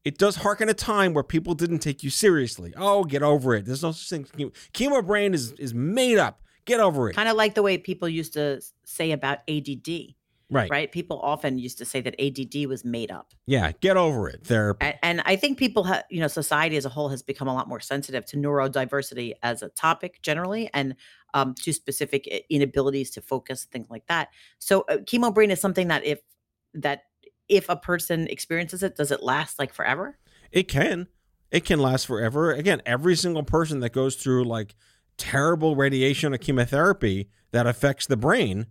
it 0.06 0.18
does 0.18 0.38
harken 0.38 0.70
a 0.70 0.74
time 0.74 1.14
where 1.14 1.24
people 1.24 1.54
didn't 1.54 1.80
take 1.80 2.02
you 2.02 2.10
seriously. 2.10 2.74
Oh, 2.78 3.04
get 3.04 3.24
over 3.24 3.56
it. 3.56 3.66
There's 3.66 3.84
no 3.84 3.92
such 3.92 4.10
thing. 4.10 4.24
Chemo- 4.26 4.54
Chemo 4.74 5.06
brain 5.06 5.34
is 5.34 5.52
is 5.54 5.74
made 5.74 6.18
up. 6.18 6.42
Get 6.66 6.80
over 6.80 7.10
it. 7.10 7.14
Kind 7.16 7.30
of 7.30 7.36
like 7.36 7.56
the 7.56 7.64
way 7.64 7.78
people 7.78 8.08
used 8.10 8.34
to 8.34 8.62
say 8.86 9.12
about 9.12 9.40
ADD, 9.50 10.16
right. 10.50 10.70
right? 10.70 10.92
People 10.92 11.20
often 11.22 11.58
used 11.58 11.78
to 11.80 11.86
say 11.86 12.02
that 12.02 12.16
ADD 12.20 12.68
was 12.68 12.86
made 12.86 13.12
up. 13.12 13.34
Yeah. 13.46 13.72
Get 13.82 13.98
over 13.98 14.30
it. 14.30 14.46
They're 14.46 14.76
And, 14.80 14.96
and 15.04 15.22
I 15.26 15.36
think 15.36 15.58
people 15.58 15.84
have, 15.84 16.06
you 16.10 16.20
know, 16.20 16.28
society 16.28 16.78
as 16.78 16.86
a 16.86 16.90
whole 16.90 17.10
has 17.10 17.22
become 17.22 17.48
a 17.48 17.54
lot 17.54 17.68
more 17.68 17.80
sensitive 17.80 18.26
to 18.28 18.38
neurodiversity 18.38 19.34
as 19.44 19.62
a 19.62 19.70
topic 19.70 20.22
generally 20.22 20.70
and 20.74 20.96
um, 21.34 21.54
to 21.64 21.74
specific 21.74 22.46
inabilities 22.50 23.12
to 23.12 23.22
focus, 23.22 23.66
things 23.66 23.90
like 23.90 24.08
that. 24.08 24.30
So, 24.60 24.82
uh, 24.90 24.98
chemo 24.98 25.34
brain 25.34 25.52
is 25.52 25.60
something 25.60 25.90
that 25.90 26.06
if 26.06 26.20
that 26.74 27.04
if 27.50 27.70
a 27.70 27.76
person 27.76 28.28
experiences 28.28 28.84
it, 28.84 28.96
does 28.96 29.12
it 29.12 29.24
last 29.24 29.60
like 29.60 29.74
forever? 29.74 30.18
It 30.52 30.68
can. 30.68 31.08
It 31.52 31.66
can 31.66 31.80
last 31.80 32.08
forever. 32.08 32.52
Again, 32.52 32.82
every 32.86 33.16
single 33.16 33.44
person 33.44 33.80
that 33.82 33.92
goes 33.92 34.16
through 34.16 34.46
like 34.46 34.76
terrible 35.18 35.76
radiation 35.76 36.34
or 36.34 36.38
chemotherapy 36.38 37.30
that 37.52 37.66
affects 37.66 38.06
the 38.06 38.18
brain 38.18 38.68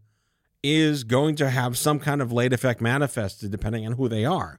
is 0.67 1.05
going 1.05 1.37
to 1.37 1.51
have 1.51 1.79
some 1.79 1.99
kind 1.99 2.21
of 2.21 2.33
late 2.33 2.53
effect 2.53 2.81
manifested 2.81 3.51
depending 3.51 3.87
on 3.87 3.93
who 3.93 4.09
they 4.09 4.25
are. 4.25 4.59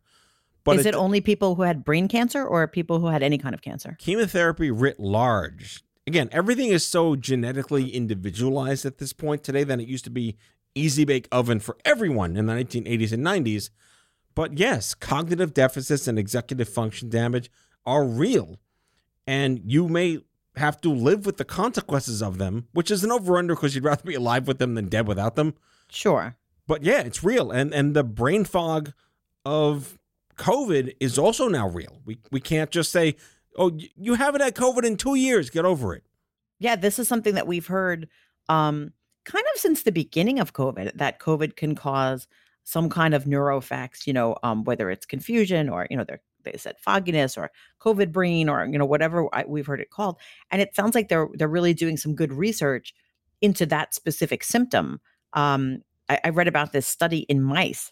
But 0.64 0.80
is 0.80 0.86
it, 0.86 0.90
it 0.90 0.98
only 0.98 1.22
people 1.22 1.56
who 1.56 1.64
had 1.64 1.86
brain 1.86 2.08
cancer 2.08 2.46
or 2.46 2.68
people 2.68 3.00
who 3.00 3.08
had 3.08 3.24
any 3.24 3.38
kind 3.38 3.56
of 3.56 3.62
cancer? 3.62 3.96
Chemotherapy 4.00 4.70
writ 4.70 5.00
large. 5.00 5.82
Again, 6.06 6.30
everything 6.32 6.70
is 6.70 6.86
so 6.86 7.16
genetically 7.16 7.90
individualized 7.90 8.86
at 8.86 8.98
this 8.98 9.14
point 9.14 9.44
today 9.44 9.64
than 9.64 9.80
it 9.80 9.88
used 9.88 10.04
to 10.06 10.10
be 10.10 10.38
easy 10.76 11.06
bake 11.06 11.28
oven 11.32 11.60
for 11.60 11.78
everyone 11.84 12.36
in 12.36 12.46
the 12.46 12.54
1980s 12.54 13.12
and 13.12 13.26
90s. 13.26 13.70
But 14.36 14.58
yes, 14.58 14.94
cognitive 14.94 15.54
deficits 15.54 16.08
and 16.08 16.20
executive 16.20 16.70
function 16.70 17.10
damage 17.10 17.50
are 17.86 18.06
real. 18.06 18.60
And 19.26 19.62
you 19.66 19.88
may 19.90 20.20
have 20.56 20.80
to 20.82 20.90
live 20.90 21.26
with 21.26 21.38
the 21.38 21.46
consequences 21.46 22.22
of 22.22 22.38
them, 22.38 22.68
which 22.74 22.92
is 22.92 23.04
an 23.04 23.12
over 23.12 23.38
under 23.38 23.56
because 23.56 23.76
you'd 23.76 23.84
rather 23.84 24.04
be 24.04 24.16
alive 24.16 24.48
with 24.48 24.60
them 24.60 24.76
than 24.76 24.90
dead 24.90 25.08
without 25.08 25.36
them. 25.36 25.56
Sure. 25.90 26.36
But 26.68 26.84
yeah, 26.84 27.02
it's 27.02 27.24
real. 27.24 27.52
And 27.52 27.74
and 27.74 27.96
the 27.96 28.04
brain 28.04 28.44
fog 28.44 28.94
of 29.46 29.98
COVID 30.38 30.96
is 31.00 31.18
also 31.18 31.48
now 31.48 31.70
real. 31.70 32.02
We 32.06 32.20
we 32.32 32.40
can't 32.42 32.70
just 32.72 32.92
say, 32.92 33.16
"Oh, 33.58 33.78
you 33.96 34.16
haven't 34.16 34.42
had 34.42 34.56
COVID 34.56 34.84
in 34.84 34.98
2 34.98 35.16
years, 35.16 35.50
get 35.50 35.66
over 35.66 35.94
it." 35.96 36.04
Yeah, 36.60 36.76
this 36.76 37.00
is 37.00 37.08
something 37.08 37.36
that 37.36 37.48
we've 37.48 37.68
heard 37.68 38.08
um 38.50 38.94
kind 39.26 39.46
of 39.54 39.60
since 39.60 39.84
the 39.84 39.92
beginning 39.92 40.40
of 40.40 40.54
COVID 40.54 40.94
that 40.98 41.20
COVID 41.20 41.56
can 41.58 41.76
cause 41.76 42.28
some 42.64 42.90
kind 42.90 43.14
of 43.14 43.26
neuro 43.28 43.58
effects, 43.58 44.06
you 44.08 44.14
know, 44.14 44.36
um, 44.44 44.64
whether 44.66 44.90
it's 44.90 45.06
confusion 45.06 45.70
or, 45.70 45.88
you 45.90 45.98
know, 45.98 46.04
they're 46.04 46.22
they 46.44 46.58
said 46.58 46.76
fogginess 46.80 47.38
or 47.38 47.52
COVID 47.82 48.12
brain 48.12 48.50
or 48.50 48.66
you 48.66 48.78
know 48.78 48.86
whatever 48.86 49.28
we've 49.48 49.66
heard 49.68 49.82
it 49.82 49.90
called. 49.90 50.18
And 50.52 50.62
it 50.62 50.76
sounds 50.76 50.96
like 50.96 51.10
they're 51.10 51.28
they're 51.34 51.48
really 51.48 51.74
doing 51.74 51.98
some 51.98 52.16
good 52.16 52.34
research 52.34 52.94
into 53.42 53.66
that 53.68 53.94
specific 53.94 54.44
symptom. 54.44 55.00
Um, 55.34 55.84
I, 56.10 56.20
I 56.26 56.30
read 56.30 56.48
about 56.48 56.72
this 56.72 56.88
study 56.88 57.20
in 57.20 57.42
mice, 57.42 57.92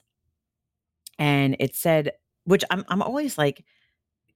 and 1.19 1.55
it 1.59 1.75
said, 1.75 2.11
which 2.45 2.63
I'm 2.69 2.85
I'm 2.87 3.01
always 3.01 3.37
like 3.37 3.63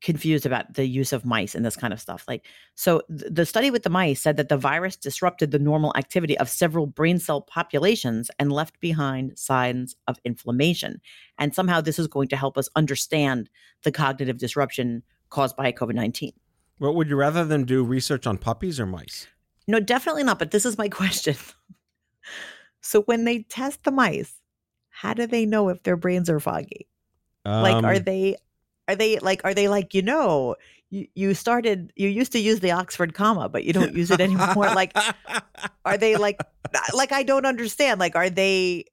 confused 0.02 0.46
about 0.46 0.74
the 0.76 0.86
use 0.86 1.12
of 1.12 1.26
mice 1.26 1.56
and 1.56 1.66
this 1.66 1.76
kind 1.76 1.92
of 1.92 2.00
stuff. 2.00 2.24
Like, 2.28 2.46
so 2.76 3.02
th- 3.10 3.32
the 3.32 3.46
study 3.46 3.70
with 3.70 3.84
the 3.84 3.90
mice 3.90 4.22
said 4.22 4.38
that 4.38 4.50
the 4.50 4.58
virus 4.58 4.96
disrupted 4.96 5.52
the 5.52 5.60
normal 5.60 5.94
activity 5.98 6.38
of 6.38 6.50
several 6.50 6.88
brain 6.88 7.20
cell 7.20 7.42
populations 7.42 8.32
and 8.40 8.52
left 8.52 8.80
behind 8.80 9.38
signs 9.38 9.96
of 10.08 10.18
inflammation. 10.24 11.02
And 11.38 11.54
somehow 11.54 11.82
this 11.82 12.00
is 12.00 12.08
going 12.08 12.30
to 12.30 12.38
help 12.38 12.58
us 12.58 12.70
understand 12.76 13.50
the 13.84 13.92
cognitive 13.92 14.38
disruption 14.38 15.04
caused 15.30 15.56
by 15.56 15.72
COVID 15.72 15.96
19. 15.96 16.32
Well, 16.80 16.96
would 16.96 17.10
you 17.10 17.18
rather 17.18 17.44
them 17.44 17.66
do 17.66 17.84
research 17.84 18.26
on 18.26 18.38
puppies 18.38 18.80
or 18.80 18.86
mice? 18.86 19.28
No, 19.68 19.80
definitely 19.80 20.24
not. 20.24 20.40
But 20.40 20.52
this 20.52 20.66
is 20.66 20.78
my 20.78 20.88
question. 20.90 21.36
So 22.82 23.02
when 23.04 23.26
they 23.26 23.44
test 23.44 23.84
the 23.84 23.92
mice, 23.92 24.34
how 24.90 25.14
do 25.14 25.28
they 25.28 25.46
know 25.46 25.70
if 25.70 25.84
their 25.84 25.98
brains 25.98 26.30
are 26.30 26.40
foggy? 26.40 26.88
Um, 27.46 27.62
like, 27.64 27.84
are 27.84 27.96
um, 27.96 28.04
they 28.04 28.36
are 28.90 28.96
they 28.96 29.20
like 29.20 29.42
are 29.44 29.54
they 29.54 29.68
like 29.68 29.94
you 29.94 30.02
know 30.02 30.56
you, 30.90 31.08
you 31.14 31.34
started 31.36 31.94
you 31.96 32.08
used 32.08 32.32
to 32.32 32.40
use 32.40 32.60
the 32.60 32.72
oxford 32.72 33.14
comma 33.14 33.48
but 33.48 33.64
you 33.64 33.72
don't 33.72 33.94
use 33.94 34.10
it 34.10 34.20
anymore? 34.20 34.66
Like 34.74 34.98
are 35.86 35.98
they 35.98 36.18
like 36.18 36.40
like 36.94 37.12
i 37.12 37.24
don't 37.24 37.46
understand. 37.46 38.00
Like 38.00 38.16
are 38.16 38.30
they 38.30 38.86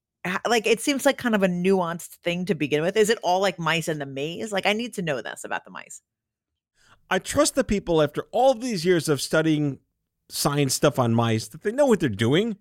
like 0.46 0.66
it 0.66 0.80
seems 0.80 1.06
like 1.06 1.16
kind 1.16 1.34
of 1.34 1.42
a 1.42 1.48
nuanced 1.48 2.18
thing 2.22 2.44
to 2.44 2.54
begin 2.54 2.82
with. 2.82 2.96
Is 2.96 3.08
it 3.08 3.18
all 3.22 3.40
like 3.40 3.58
mice 3.58 3.88
in 3.88 3.98
the 3.98 4.06
maze? 4.06 4.52
Like 4.52 4.66
i 4.66 4.74
need 4.74 4.94
to 4.94 5.02
know 5.02 5.22
this 5.22 5.44
about 5.44 5.64
the 5.64 5.70
mice. 5.70 6.02
I 7.08 7.18
trust 7.18 7.54
the 7.54 7.64
people 7.64 8.02
after 8.02 8.26
all 8.32 8.52
these 8.52 8.84
years 8.84 9.08
of 9.08 9.22
studying 9.22 9.78
science 10.28 10.74
stuff 10.74 10.98
on 10.98 11.14
mice 11.14 11.48
that 11.48 11.62
they 11.62 11.72
know 11.72 11.86
what 11.86 12.00
they're 12.00 12.08
doing 12.08 12.56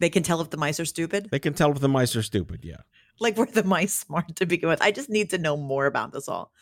they 0.00 0.10
can 0.10 0.22
tell 0.22 0.40
if 0.40 0.50
the 0.50 0.56
mice 0.56 0.78
are 0.80 0.84
stupid 0.84 1.28
they 1.30 1.38
can 1.38 1.54
tell 1.54 1.70
if 1.72 1.80
the 1.80 1.88
mice 1.88 2.14
are 2.16 2.22
stupid 2.22 2.60
yeah 2.62 2.82
like 3.20 3.36
were 3.36 3.46
the 3.46 3.64
mice 3.64 3.94
smart 3.94 4.36
to 4.36 4.46
begin 4.46 4.68
with? 4.68 4.82
I 4.82 4.90
just 4.90 5.10
need 5.10 5.30
to 5.30 5.38
know 5.38 5.56
more 5.56 5.86
about 5.86 6.12
this 6.12 6.28
all. 6.28 6.52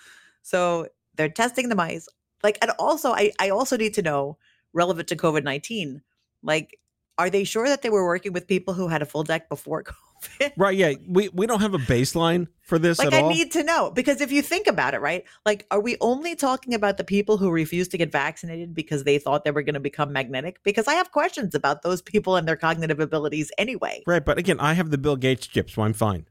So 0.42 0.88
they're 1.14 1.28
testing 1.28 1.68
the 1.68 1.74
mice. 1.74 2.08
Like, 2.42 2.58
and 2.62 2.70
also 2.78 3.12
I, 3.12 3.32
I 3.38 3.50
also 3.50 3.76
need 3.76 3.94
to 3.94 4.02
know 4.02 4.38
relevant 4.72 5.08
to 5.08 5.16
COVID 5.16 5.42
19, 5.42 6.02
like, 6.42 6.78
are 7.18 7.30
they 7.30 7.44
sure 7.44 7.66
that 7.66 7.80
they 7.80 7.88
were 7.88 8.04
working 8.04 8.32
with 8.32 8.46
people 8.46 8.74
who 8.74 8.88
had 8.88 9.00
a 9.00 9.06
full 9.06 9.24
deck 9.24 9.48
before 9.48 9.82
COVID? 9.84 9.94
Right. 10.56 10.76
Yeah. 10.76 10.94
We 11.06 11.28
we 11.30 11.46
don't 11.46 11.60
have 11.60 11.74
a 11.74 11.78
baseline 11.78 12.48
for 12.60 12.78
this 12.78 12.98
like 12.98 13.12
I 13.12 13.20
all. 13.20 13.30
need 13.30 13.52
to 13.52 13.62
know 13.62 13.90
because 13.90 14.20
if 14.20 14.32
you 14.32 14.42
think 14.42 14.66
about 14.66 14.94
it, 14.94 15.00
right? 15.00 15.24
Like, 15.44 15.66
are 15.70 15.80
we 15.80 15.96
only 16.00 16.34
talking 16.34 16.74
about 16.74 16.96
the 16.96 17.04
people 17.04 17.36
who 17.36 17.50
refused 17.50 17.90
to 17.92 17.98
get 17.98 18.10
vaccinated 18.12 18.74
because 18.74 19.04
they 19.04 19.18
thought 19.18 19.44
they 19.44 19.50
were 19.50 19.62
going 19.62 19.74
to 19.74 19.80
become 19.80 20.12
magnetic? 20.12 20.62
Because 20.62 20.88
I 20.88 20.94
have 20.94 21.12
questions 21.12 21.54
about 21.54 21.82
those 21.82 22.02
people 22.02 22.36
and 22.36 22.46
their 22.46 22.56
cognitive 22.56 23.00
abilities 23.00 23.50
anyway. 23.58 24.02
Right. 24.06 24.24
But 24.24 24.38
again, 24.38 24.60
I 24.60 24.74
have 24.74 24.90
the 24.90 24.98
Bill 24.98 25.16
Gates 25.16 25.46
chip, 25.46 25.70
so 25.70 25.82
I'm 25.82 25.92
fine. 25.92 26.26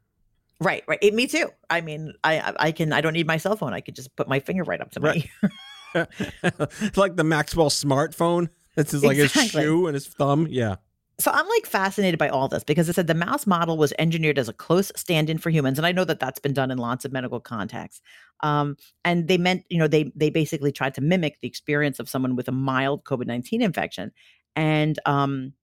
Right, 0.60 0.84
right. 0.88 1.00
It, 1.02 1.14
me 1.14 1.28
too. 1.28 1.50
I 1.70 1.82
mean, 1.82 2.14
I 2.24 2.54
I 2.58 2.72
can 2.72 2.94
I 2.94 3.02
don't 3.02 3.14
need 3.14 3.28
my 3.28 3.38
cell 3.38 3.56
phone. 3.58 3.74
I 3.74 3.82
could 3.82 3.96
just 3.96 4.16
put 4.16 4.28
my 4.28 4.40
finger 4.40 4.64
right 4.64 4.80
up 4.80 4.92
to 4.92 5.00
right. 5.00 5.30
my 5.44 5.52
like 6.96 7.16
the 7.16 7.24
Maxwell 7.24 7.70
smartphone. 7.70 8.50
This 8.76 8.94
is 8.94 9.04
like 9.04 9.18
exactly. 9.18 9.44
his 9.44 9.52
shoe 9.52 9.88
and 9.88 9.94
his 9.94 10.08
thumb. 10.08 10.48
Yeah. 10.50 10.76
So 11.18 11.32
I'm 11.32 11.48
like 11.48 11.66
fascinated 11.66 12.20
by 12.20 12.28
all 12.28 12.48
this 12.48 12.64
because 12.64 12.90
it 12.90 12.96
said 12.96 13.08
the 13.08 13.14
mouse 13.14 13.48
model 13.48 13.78
was 13.78 13.94
engineered 14.00 14.38
as 14.38 14.50
a 14.50 14.54
close 14.54 14.92
stand-in 14.96 15.38
for 15.38 15.50
humans, 15.50 15.80
and 15.80 15.86
I 15.86 15.92
know 15.92 16.04
that 16.04 16.20
that's 16.20 16.40
been 16.40 16.54
done 16.54 16.72
in 16.72 16.78
lots 16.78 17.06
of 17.06 17.14
medical 17.14 17.40
contexts. 17.40 18.02
Um, 18.42 18.76
and 19.06 19.28
they 19.28 19.38
meant, 19.38 19.64
you 19.70 19.78
know, 19.78 19.88
they 19.88 20.12
they 20.16 20.30
basically 20.30 20.72
tried 20.72 20.94
to 20.96 21.02
mimic 21.02 21.40
the 21.42 21.48
experience 21.48 22.00
of 22.00 22.10
someone 22.10 22.36
with 22.36 22.48
a 22.48 22.52
mild 22.52 23.06
COVID-19 23.06 23.62
infection, 23.62 24.12
and 24.56 25.00
um, 25.06 25.54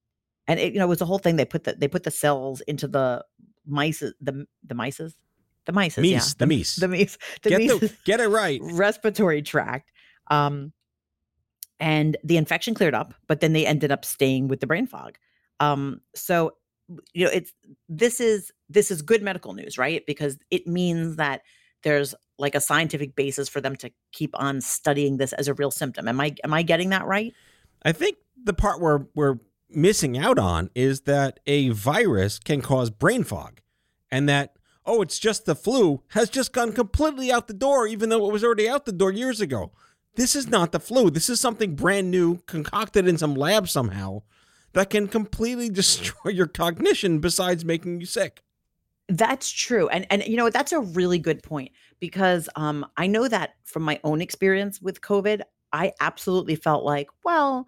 and 0.47 0.59
it, 0.59 0.73
you 0.73 0.79
know, 0.79 0.85
it 0.85 0.89
was 0.89 1.01
a 1.01 1.05
whole 1.05 1.19
thing. 1.19 1.35
They 1.35 1.45
put 1.45 1.65
the 1.65 1.73
they 1.73 1.87
put 1.87 2.03
the 2.03 2.11
cells 2.11 2.61
into 2.61 2.87
the 2.87 3.23
mice 3.65 3.99
the 3.99 4.47
the 4.65 4.75
mices 4.75 5.15
the 5.65 5.71
mice 5.71 5.95
meese, 5.95 6.11
yeah 6.11 6.19
the 6.37 6.45
meese 6.45 6.79
the 6.79 6.87
meese 6.87 7.17
the 7.41 7.49
get, 7.49 7.61
meese, 7.61 7.79
the, 7.79 7.93
get 8.05 8.19
it 8.19 8.27
right 8.27 8.59
respiratory 8.61 9.41
tract 9.41 9.91
um 10.29 10.73
and 11.79 12.17
the 12.23 12.37
infection 12.37 12.73
cleared 12.73 12.93
up 12.93 13.13
but 13.27 13.39
then 13.39 13.53
they 13.53 13.65
ended 13.65 13.91
up 13.91 14.03
staying 14.03 14.47
with 14.47 14.59
the 14.59 14.67
brain 14.67 14.85
fog 14.85 15.17
um 15.63 16.01
so 16.15 16.51
you 17.13 17.25
know 17.25 17.31
it's 17.31 17.53
this 17.89 18.19
is 18.19 18.51
this 18.69 18.91
is 18.91 19.01
good 19.01 19.21
medical 19.21 19.53
news 19.53 19.77
right? 19.77 20.05
Because 20.05 20.37
it 20.51 20.67
means 20.67 21.15
that 21.17 21.41
there's 21.83 22.15
like 22.37 22.55
a 22.55 22.61
scientific 22.61 23.15
basis 23.15 23.47
for 23.47 23.61
them 23.61 23.75
to 23.77 23.91
keep 24.11 24.31
on 24.39 24.61
studying 24.61 25.17
this 25.17 25.33
as 25.33 25.47
a 25.47 25.53
real 25.53 25.71
symptom. 25.71 26.07
Am 26.07 26.19
i 26.19 26.33
am 26.43 26.53
i 26.53 26.61
getting 26.61 26.89
that 26.89 27.05
right? 27.05 27.33
I 27.83 27.91
think 27.91 28.17
the 28.41 28.53
part 28.53 28.81
where 28.81 29.07
we're 29.15 29.37
missing 29.69 30.17
out 30.17 30.39
on 30.39 30.69
is 30.75 31.01
that 31.01 31.39
a 31.47 31.69
virus 31.69 32.39
can 32.39 32.61
cause 32.61 32.89
brain 32.89 33.23
fog 33.23 33.59
and 34.11 34.29
that 34.29 34.55
oh 34.85 35.01
it's 35.01 35.19
just 35.19 35.45
the 35.45 35.55
flu 35.55 36.01
has 36.09 36.29
just 36.29 36.53
gone 36.53 36.71
completely 36.71 37.31
out 37.31 37.47
the 37.47 37.53
door 37.53 37.87
even 37.87 38.09
though 38.09 38.27
it 38.27 38.33
was 38.33 38.43
already 38.43 38.67
out 38.67 38.85
the 38.85 38.91
door 38.91 39.11
years 39.11 39.41
ago. 39.41 39.71
This 40.15 40.35
is 40.35 40.47
not 40.47 40.71
the 40.71 40.79
flu. 40.79 41.09
This 41.09 41.27
is 41.27 41.39
something 41.39 41.75
brand 41.75 42.11
new 42.11 42.37
concocted 42.45 43.07
in 43.07 43.17
some 43.17 43.33
lab 43.33 43.67
somehow 43.67 44.21
that 44.73 44.89
can 44.89 45.07
completely 45.07 45.69
destroy 45.81 46.31
your 46.31 46.47
cognition 46.47 47.19
besides 47.19 47.63
making 47.63 47.99
you 47.99 48.05
sick 48.05 48.41
that's 49.09 49.51
true 49.51 49.89
and 49.89 50.07
and 50.09 50.25
you 50.25 50.37
know 50.37 50.49
that's 50.49 50.71
a 50.71 50.79
really 50.79 51.19
good 51.19 51.43
point 51.43 51.71
because 51.99 52.47
um 52.55 52.85
i 52.95 53.05
know 53.05 53.27
that 53.27 53.55
from 53.65 53.83
my 53.83 53.99
own 54.03 54.21
experience 54.21 54.81
with 54.81 55.01
covid 55.01 55.41
i 55.73 55.91
absolutely 55.99 56.55
felt 56.55 56.85
like 56.85 57.09
well 57.25 57.67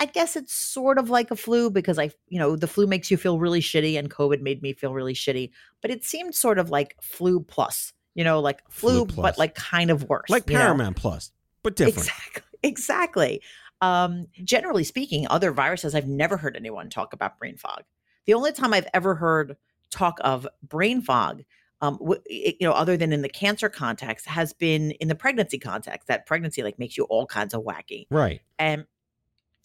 I 0.00 0.06
guess 0.06 0.36
it's 0.36 0.52
sort 0.52 0.98
of 0.98 1.10
like 1.10 1.30
a 1.30 1.36
flu 1.36 1.70
because 1.70 1.98
I, 1.98 2.10
you 2.28 2.38
know, 2.38 2.56
the 2.56 2.66
flu 2.66 2.86
makes 2.86 3.10
you 3.10 3.16
feel 3.16 3.38
really 3.38 3.60
shitty 3.60 3.98
and 3.98 4.10
COVID 4.10 4.40
made 4.40 4.60
me 4.60 4.72
feel 4.72 4.92
really 4.92 5.14
shitty. 5.14 5.50
But 5.80 5.90
it 5.90 6.04
seemed 6.04 6.34
sort 6.34 6.58
of 6.58 6.70
like 6.70 6.96
flu 7.00 7.40
plus, 7.40 7.92
you 8.14 8.24
know, 8.24 8.40
like 8.40 8.60
flu, 8.68 9.06
flu 9.06 9.22
but 9.22 9.38
like 9.38 9.54
kind 9.54 9.90
of 9.90 10.08
worse. 10.08 10.28
Like 10.28 10.46
Paramount 10.46 10.96
know? 10.96 11.00
plus, 11.00 11.30
but 11.62 11.76
different. 11.76 11.98
Exactly. 11.98 12.42
Exactly. 12.64 13.42
Um, 13.84 14.26
generally 14.42 14.84
speaking, 14.84 15.26
other 15.28 15.52
viruses, 15.52 15.94
I've 15.94 16.08
never 16.08 16.36
heard 16.36 16.56
anyone 16.56 16.88
talk 16.88 17.12
about 17.12 17.38
brain 17.38 17.56
fog. 17.56 17.82
The 18.24 18.34
only 18.34 18.52
time 18.52 18.72
I've 18.72 18.88
ever 18.94 19.14
heard 19.14 19.56
talk 19.90 20.18
of 20.22 20.46
brain 20.62 21.02
fog 21.02 21.44
um, 21.80 21.98
you 22.30 22.56
know, 22.62 22.72
other 22.72 22.96
than 22.96 23.12
in 23.12 23.20
the 23.20 23.28
cancer 23.28 23.68
context, 23.68 24.26
has 24.26 24.54
been 24.54 24.92
in 24.92 25.08
the 25.08 25.14
pregnancy 25.14 25.58
context. 25.58 26.08
That 26.08 26.24
pregnancy 26.24 26.62
like 26.62 26.78
makes 26.78 26.96
you 26.96 27.04
all 27.04 27.26
kinds 27.26 27.52
of 27.52 27.62
wacky, 27.62 28.06
right? 28.10 28.40
And 28.58 28.86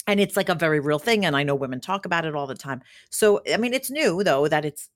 and 0.06 0.20
it's 0.20 0.36
like 0.36 0.50
a 0.50 0.56
very 0.56 0.80
real 0.80 0.98
thing 0.98 1.24
and 1.24 1.36
i 1.36 1.44
know 1.44 1.54
women 1.54 1.80
talk 1.80 2.06
about 2.06 2.26
it 2.26 2.34
all 2.36 2.48
the 2.48 2.56
time 2.56 2.82
so 3.12 3.42
i 3.54 3.58
mean 3.58 3.74
it's 3.74 3.92
new 3.92 4.24
though 4.24 4.48
that 4.48 4.66
it's 4.66 4.90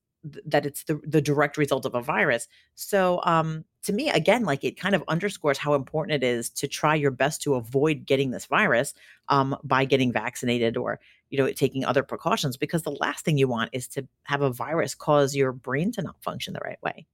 that 0.45 0.65
it's 0.65 0.85
the, 0.85 0.99
the 1.05 1.21
direct 1.21 1.57
result 1.57 1.85
of 1.85 1.93
a 1.93 2.01
virus 2.01 2.47
so 2.73 3.21
um 3.23 3.63
to 3.83 3.93
me 3.93 4.09
again 4.09 4.43
like 4.43 4.63
it 4.63 4.79
kind 4.79 4.95
of 4.95 5.03
underscores 5.07 5.57
how 5.57 5.73
important 5.73 6.23
it 6.23 6.25
is 6.25 6.49
to 6.49 6.67
try 6.67 6.95
your 6.95 7.11
best 7.11 7.41
to 7.41 7.55
avoid 7.55 8.05
getting 8.05 8.31
this 8.31 8.45
virus 8.45 8.93
um 9.29 9.55
by 9.63 9.85
getting 9.85 10.11
vaccinated 10.11 10.77
or 10.77 10.99
you 11.29 11.37
know 11.37 11.51
taking 11.51 11.85
other 11.85 12.03
precautions 12.03 12.57
because 12.57 12.83
the 12.83 12.91
last 12.91 13.25
thing 13.25 13.37
you 13.37 13.47
want 13.47 13.69
is 13.73 13.87
to 13.87 14.07
have 14.23 14.41
a 14.41 14.49
virus 14.51 14.95
cause 14.95 15.35
your 15.35 15.51
brain 15.51 15.91
to 15.91 16.01
not 16.01 16.21
function 16.21 16.53
the 16.53 16.61
right 16.63 16.81
way 16.81 17.05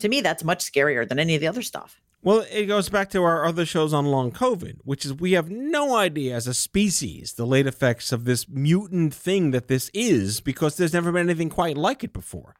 To 0.00 0.08
me, 0.08 0.20
that's 0.20 0.44
much 0.44 0.64
scarier 0.64 1.08
than 1.08 1.18
any 1.18 1.34
of 1.34 1.40
the 1.40 1.46
other 1.48 1.62
stuff. 1.62 2.00
Well, 2.20 2.44
it 2.50 2.66
goes 2.66 2.88
back 2.88 3.10
to 3.10 3.22
our 3.22 3.46
other 3.46 3.66
shows 3.66 3.92
on 3.92 4.06
long 4.06 4.32
COVID, 4.32 4.78
which 4.82 5.04
is 5.04 5.12
we 5.12 5.32
have 5.32 5.50
no 5.50 5.94
idea 5.94 6.34
as 6.34 6.46
a 6.46 6.54
species 6.54 7.34
the 7.34 7.46
late 7.46 7.66
effects 7.66 8.12
of 8.12 8.24
this 8.24 8.48
mutant 8.48 9.14
thing 9.14 9.50
that 9.52 9.68
this 9.68 9.90
is 9.94 10.40
because 10.40 10.76
there's 10.76 10.94
never 10.94 11.12
been 11.12 11.28
anything 11.28 11.50
quite 11.50 11.76
like 11.76 12.02
it 12.02 12.12
before. 12.12 12.56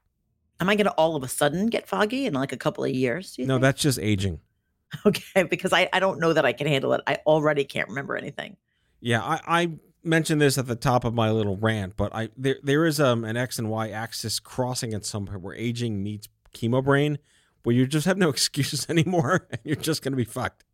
Am 0.60 0.68
I 0.68 0.76
going 0.76 0.86
to 0.86 0.92
all 0.92 1.16
of 1.16 1.22
a 1.22 1.28
sudden 1.28 1.66
get 1.66 1.88
foggy 1.88 2.26
in 2.26 2.34
like 2.34 2.52
a 2.52 2.56
couple 2.56 2.84
of 2.84 2.90
years? 2.90 3.34
do 3.36 3.42
you 3.42 3.48
No, 3.48 3.54
think? 3.54 3.62
that's 3.62 3.82
just 3.82 3.98
aging. 3.98 4.40
okay. 5.06 5.42
Because 5.44 5.72
I, 5.72 5.88
I 5.92 6.00
don't 6.00 6.20
know 6.20 6.32
that 6.32 6.44
I 6.44 6.52
can 6.52 6.66
handle 6.66 6.92
it. 6.92 7.00
I 7.06 7.18
already 7.26 7.64
can't 7.64 7.88
remember 7.88 8.16
anything. 8.16 8.56
Yeah, 9.00 9.22
I, 9.22 9.40
I 9.62 9.70
mentioned 10.02 10.40
this 10.40 10.56
at 10.58 10.66
the 10.66 10.76
top 10.76 11.04
of 11.04 11.14
my 11.14 11.30
little 11.30 11.56
rant, 11.56 11.96
but 11.96 12.14
I 12.14 12.30
there 12.36 12.56
there 12.62 12.86
is 12.86 13.00
um 13.00 13.24
an 13.24 13.36
X 13.36 13.58
and 13.58 13.68
Y 13.70 13.90
axis 13.90 14.38
crossing 14.40 14.94
at 14.94 15.04
some 15.04 15.26
point 15.26 15.40
where 15.42 15.54
aging 15.54 16.02
meets 16.02 16.28
chemo 16.54 16.82
brain, 16.82 17.18
where 17.64 17.74
you 17.74 17.86
just 17.86 18.06
have 18.06 18.16
no 18.18 18.28
excuses 18.30 18.86
anymore 18.88 19.46
and 19.50 19.60
you're 19.64 19.76
just 19.76 20.02
gonna 20.02 20.16
be 20.16 20.24
fucked. 20.24 20.64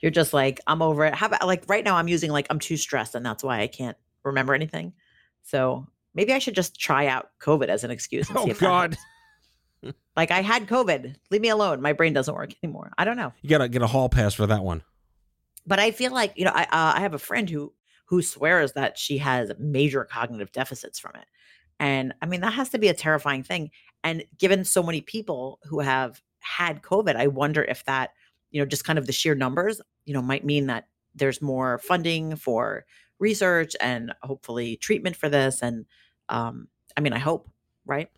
You're 0.00 0.10
just 0.12 0.32
like, 0.32 0.60
I'm 0.66 0.82
over 0.82 1.04
it. 1.06 1.14
How 1.14 1.26
about 1.26 1.46
like 1.46 1.64
right 1.68 1.84
now 1.84 1.96
I'm 1.96 2.08
using 2.08 2.30
like 2.30 2.46
I'm 2.50 2.58
too 2.60 2.76
stressed 2.76 3.14
and 3.14 3.24
that's 3.24 3.42
why 3.42 3.60
I 3.60 3.66
can't 3.66 3.96
remember 4.24 4.54
anything. 4.54 4.92
So 5.42 5.86
maybe 6.18 6.32
I 6.32 6.40
should 6.40 6.56
just 6.56 6.78
try 6.78 7.06
out 7.06 7.30
COVID 7.40 7.68
as 7.68 7.84
an 7.84 7.92
excuse. 7.92 8.28
Oh 8.34 8.52
God. 8.52 8.96
Like 10.16 10.32
I 10.32 10.42
had 10.42 10.66
COVID. 10.66 11.14
Leave 11.30 11.40
me 11.40 11.50
alone. 11.50 11.80
My 11.80 11.92
brain 11.92 12.12
doesn't 12.12 12.34
work 12.34 12.50
anymore. 12.64 12.90
I 12.98 13.04
don't 13.04 13.16
know. 13.16 13.32
you 13.42 13.48
gotta 13.48 13.68
get 13.68 13.80
a 13.82 13.86
hall 13.86 14.08
pass 14.08 14.34
for 14.34 14.44
that 14.48 14.64
one. 14.64 14.82
but 15.64 15.78
I 15.78 15.92
feel 15.92 16.12
like 16.12 16.32
you 16.34 16.44
know 16.44 16.50
I 16.52 16.64
uh, 16.64 16.94
I 16.96 17.00
have 17.00 17.14
a 17.14 17.18
friend 17.20 17.48
who 17.48 17.72
who 18.06 18.20
swears 18.20 18.72
that 18.72 18.98
she 18.98 19.18
has 19.18 19.52
major 19.60 20.04
cognitive 20.04 20.50
deficits 20.50 20.98
from 20.98 21.12
it, 21.14 21.26
and 21.78 22.12
I 22.20 22.26
mean 22.26 22.40
that 22.40 22.54
has 22.54 22.70
to 22.70 22.78
be 22.78 22.88
a 22.88 22.94
terrifying 22.94 23.44
thing. 23.44 23.70
And 24.02 24.24
given 24.36 24.64
so 24.64 24.82
many 24.82 25.00
people 25.00 25.60
who 25.62 25.78
have 25.78 26.20
had 26.40 26.82
COVID, 26.82 27.14
I 27.14 27.28
wonder 27.28 27.62
if 27.62 27.84
that 27.84 28.10
you 28.50 28.60
know 28.60 28.66
just 28.66 28.82
kind 28.82 28.98
of 28.98 29.06
the 29.06 29.12
sheer 29.12 29.36
numbers 29.36 29.80
you 30.04 30.14
know 30.14 30.22
might 30.22 30.44
mean 30.44 30.66
that 30.66 30.88
there's 31.14 31.40
more 31.40 31.78
funding 31.78 32.34
for 32.34 32.84
research 33.18 33.74
and 33.80 34.12
hopefully 34.22 34.76
treatment 34.76 35.16
for 35.16 35.28
this. 35.28 35.62
And 35.62 35.86
um, 36.28 36.68
I 36.96 37.00
mean 37.00 37.12
I 37.12 37.18
hope 37.18 37.48
right. 37.86 38.10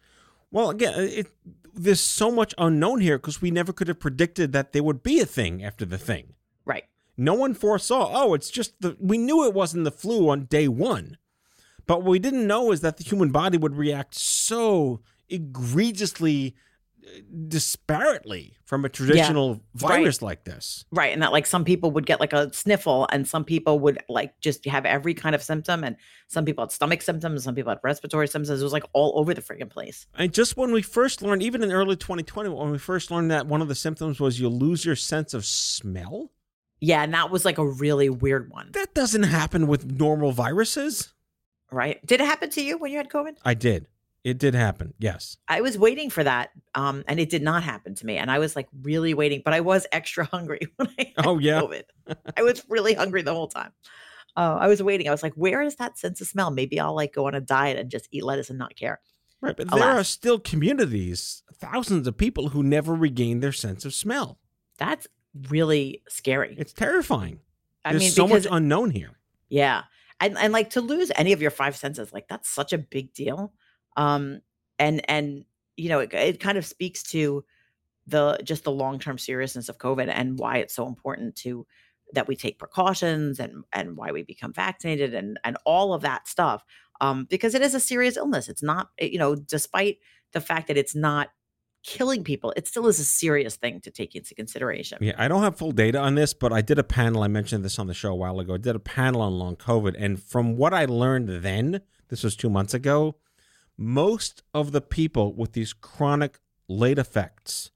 Well, 0.50 0.70
again, 0.70 0.94
it, 0.96 1.28
there's 1.74 2.00
so 2.00 2.30
much 2.30 2.54
unknown 2.58 3.00
here 3.00 3.18
because 3.18 3.40
we 3.40 3.50
never 3.50 3.72
could 3.72 3.88
have 3.88 4.00
predicted 4.00 4.52
that 4.52 4.72
there 4.72 4.82
would 4.82 5.02
be 5.02 5.20
a 5.20 5.26
thing 5.26 5.62
after 5.64 5.84
the 5.84 5.98
thing. 5.98 6.34
Right. 6.64 6.84
No 7.16 7.34
one 7.34 7.54
foresaw, 7.54 8.10
oh, 8.12 8.34
it's 8.34 8.50
just 8.50 8.80
the. 8.80 8.96
We 8.98 9.18
knew 9.18 9.44
it 9.44 9.54
wasn't 9.54 9.84
the 9.84 9.90
flu 9.90 10.28
on 10.28 10.46
day 10.46 10.68
one. 10.68 11.18
But 11.86 12.02
what 12.02 12.10
we 12.10 12.18
didn't 12.18 12.46
know 12.46 12.72
is 12.72 12.82
that 12.82 12.98
the 12.98 13.04
human 13.04 13.30
body 13.30 13.58
would 13.58 13.76
react 13.76 14.14
so 14.14 15.00
egregiously 15.28 16.54
uh, 16.54 16.60
disparately 17.48 18.52
from 18.64 18.84
a 18.84 18.88
traditional 18.88 19.60
virus 19.74 20.22
like 20.22 20.44
this. 20.44 20.84
Right. 20.92 21.12
And 21.12 21.22
that 21.22 21.32
like 21.32 21.46
some 21.46 21.64
people 21.64 21.90
would 21.92 22.06
get 22.06 22.20
like 22.20 22.32
a 22.32 22.52
sniffle 22.52 23.06
and 23.12 23.26
some 23.26 23.44
people 23.44 23.78
would 23.80 23.98
like 24.08 24.38
just 24.40 24.64
have 24.66 24.86
every 24.86 25.14
kind 25.14 25.34
of 25.34 25.42
symptom 25.42 25.84
and 25.84 25.96
some 26.28 26.44
people 26.44 26.64
had 26.64 26.70
stomach 26.72 27.02
symptoms, 27.02 27.44
some 27.44 27.54
people 27.54 27.70
had 27.70 27.78
respiratory 27.82 28.28
symptoms. 28.28 28.60
It 28.60 28.64
was 28.64 28.72
like 28.72 28.84
all 28.92 29.12
over 29.18 29.34
the 29.34 29.42
freaking 29.42 29.70
place. 29.70 30.06
And 30.16 30.32
just 30.32 30.56
when 30.56 30.72
we 30.72 30.82
first 30.82 31.22
learned, 31.22 31.42
even 31.42 31.62
in 31.62 31.72
early 31.72 31.96
2020, 31.96 32.48
when 32.50 32.70
we 32.70 32.78
first 32.78 33.10
learned 33.10 33.30
that 33.30 33.46
one 33.46 33.60
of 33.62 33.68
the 33.68 33.74
symptoms 33.74 34.20
was 34.20 34.40
you 34.40 34.48
lose 34.48 34.84
your 34.84 34.96
sense 34.96 35.34
of 35.34 35.44
smell, 35.44 36.30
Yeah, 36.80 37.02
and 37.02 37.12
that 37.14 37.30
was 37.30 37.44
like 37.44 37.58
a 37.58 37.66
really 37.66 38.08
weird 38.08 38.50
one. 38.50 38.70
that 38.72 38.94
doesn't 38.94 39.24
happen 39.24 39.66
with 39.66 39.84
normal 39.84 40.32
viruses. 40.32 41.12
Right. 41.72 42.04
Did 42.04 42.20
it 42.20 42.26
happen 42.26 42.50
to 42.50 42.62
you 42.62 42.78
when 42.78 42.90
you 42.90 42.96
had 42.96 43.08
COVID? 43.08 43.36
I 43.44 43.54
did. 43.54 43.86
It 44.22 44.38
did 44.38 44.54
happen. 44.54 44.92
Yes. 44.98 45.38
I 45.48 45.62
was 45.62 45.78
waiting 45.78 46.10
for 46.10 46.22
that. 46.22 46.50
Um, 46.74 47.04
and 47.08 47.18
it 47.18 47.30
did 47.30 47.42
not 47.42 47.62
happen 47.62 47.94
to 47.94 48.06
me. 48.06 48.16
And 48.18 48.30
I 48.30 48.38
was 48.38 48.54
like 48.54 48.68
really 48.82 49.14
waiting, 49.14 49.40
but 49.44 49.54
I 49.54 49.60
was 49.60 49.86
extra 49.92 50.24
hungry 50.30 50.60
when 50.76 50.88
I 50.98 51.12
had 51.16 51.26
Oh, 51.26 51.38
yeah. 51.38 51.60
COVID. 51.60 51.82
I 52.36 52.42
was 52.42 52.62
really 52.68 52.94
hungry 52.94 53.22
the 53.22 53.32
whole 53.34 53.48
time. 53.48 53.72
Uh, 54.36 54.58
I 54.60 54.68
was 54.68 54.82
waiting. 54.82 55.08
I 55.08 55.10
was 55.10 55.22
like, 55.22 55.34
where 55.34 55.62
is 55.62 55.76
that 55.76 55.98
sense 55.98 56.20
of 56.20 56.26
smell? 56.26 56.50
Maybe 56.50 56.78
I'll 56.78 56.94
like 56.94 57.14
go 57.14 57.26
on 57.26 57.34
a 57.34 57.40
diet 57.40 57.78
and 57.78 57.90
just 57.90 58.08
eat 58.10 58.22
lettuce 58.22 58.50
and 58.50 58.58
not 58.58 58.76
care. 58.76 59.00
Right. 59.40 59.56
But 59.56 59.70
there 59.70 59.82
are 59.82 60.04
still 60.04 60.38
communities, 60.38 61.42
thousands 61.54 62.06
of 62.06 62.16
people 62.18 62.50
who 62.50 62.62
never 62.62 62.94
regain 62.94 63.40
their 63.40 63.52
sense 63.52 63.84
of 63.86 63.94
smell. 63.94 64.38
That's 64.78 65.06
really 65.48 66.02
scary. 66.08 66.54
It's 66.58 66.74
terrifying. 66.74 67.40
I 67.84 67.92
There's 67.92 68.02
mean, 68.02 68.12
so 68.12 68.26
because 68.26 68.44
much 68.44 68.52
unknown 68.54 68.90
here. 68.90 69.18
Yeah. 69.48 69.84
And 70.20 70.36
and 70.36 70.52
like 70.52 70.70
to 70.70 70.82
lose 70.82 71.10
any 71.16 71.32
of 71.32 71.40
your 71.40 71.50
five 71.50 71.74
senses, 71.74 72.12
like 72.12 72.28
that's 72.28 72.48
such 72.50 72.74
a 72.74 72.78
big 72.78 73.14
deal. 73.14 73.54
Um 74.00 74.40
and 74.78 75.02
and 75.08 75.44
you 75.76 75.88
know, 75.90 76.00
it, 76.00 76.12
it 76.12 76.40
kind 76.40 76.58
of 76.58 76.66
speaks 76.66 77.02
to 77.04 77.44
the 78.06 78.40
just 78.42 78.64
the 78.64 78.72
long-term 78.72 79.18
seriousness 79.18 79.68
of 79.68 79.78
COVID 79.78 80.10
and 80.12 80.38
why 80.38 80.56
it's 80.56 80.74
so 80.74 80.86
important 80.86 81.36
to 81.36 81.66
that 82.12 82.26
we 82.26 82.34
take 82.34 82.58
precautions 82.58 83.38
and 83.38 83.62
and 83.72 83.96
why 83.96 84.10
we 84.10 84.22
become 84.22 84.52
vaccinated 84.52 85.14
and 85.14 85.38
and 85.44 85.56
all 85.64 85.92
of 85.92 86.02
that 86.02 86.26
stuff. 86.26 86.64
Um 87.00 87.26
because 87.28 87.54
it 87.54 87.62
is 87.62 87.74
a 87.74 87.80
serious 87.80 88.16
illness. 88.16 88.48
It's 88.48 88.62
not 88.62 88.88
you 88.98 89.18
know, 89.18 89.34
despite 89.34 89.98
the 90.32 90.40
fact 90.40 90.68
that 90.68 90.78
it's 90.78 90.94
not 90.94 91.28
killing 91.82 92.24
people, 92.24 92.52
it 92.56 92.66
still 92.66 92.86
is 92.86 92.98
a 92.98 93.04
serious 93.04 93.56
thing 93.56 93.80
to 93.82 93.90
take 93.90 94.14
into 94.14 94.34
consideration. 94.34 94.98
Yeah, 95.00 95.14
I 95.18 95.28
don't 95.28 95.42
have 95.42 95.56
full 95.56 95.72
data 95.72 95.98
on 95.98 96.14
this, 96.14 96.34
but 96.34 96.52
I 96.52 96.62
did 96.62 96.78
a 96.78 96.84
panel. 96.84 97.22
I 97.22 97.28
mentioned 97.28 97.64
this 97.64 97.78
on 97.78 97.86
the 97.86 97.94
show 97.94 98.12
a 98.12 98.16
while 98.16 98.38
ago. 98.40 98.54
I 98.54 98.58
did 98.58 98.76
a 98.76 98.80
panel 98.80 99.22
on 99.22 99.32
long 99.38 99.56
COVID. 99.56 99.94
And 99.98 100.22
from 100.22 100.56
what 100.56 100.74
I 100.74 100.84
learned 100.84 101.28
then, 101.42 101.80
this 102.08 102.22
was 102.22 102.36
two 102.36 102.50
months 102.50 102.74
ago, 102.74 103.16
most 103.80 104.42
of 104.52 104.72
the 104.72 104.80
people 104.82 105.32
with 105.34 105.52
these 105.52 105.72
chronic 105.72 106.38
late 106.68 106.98
effects 106.98 107.70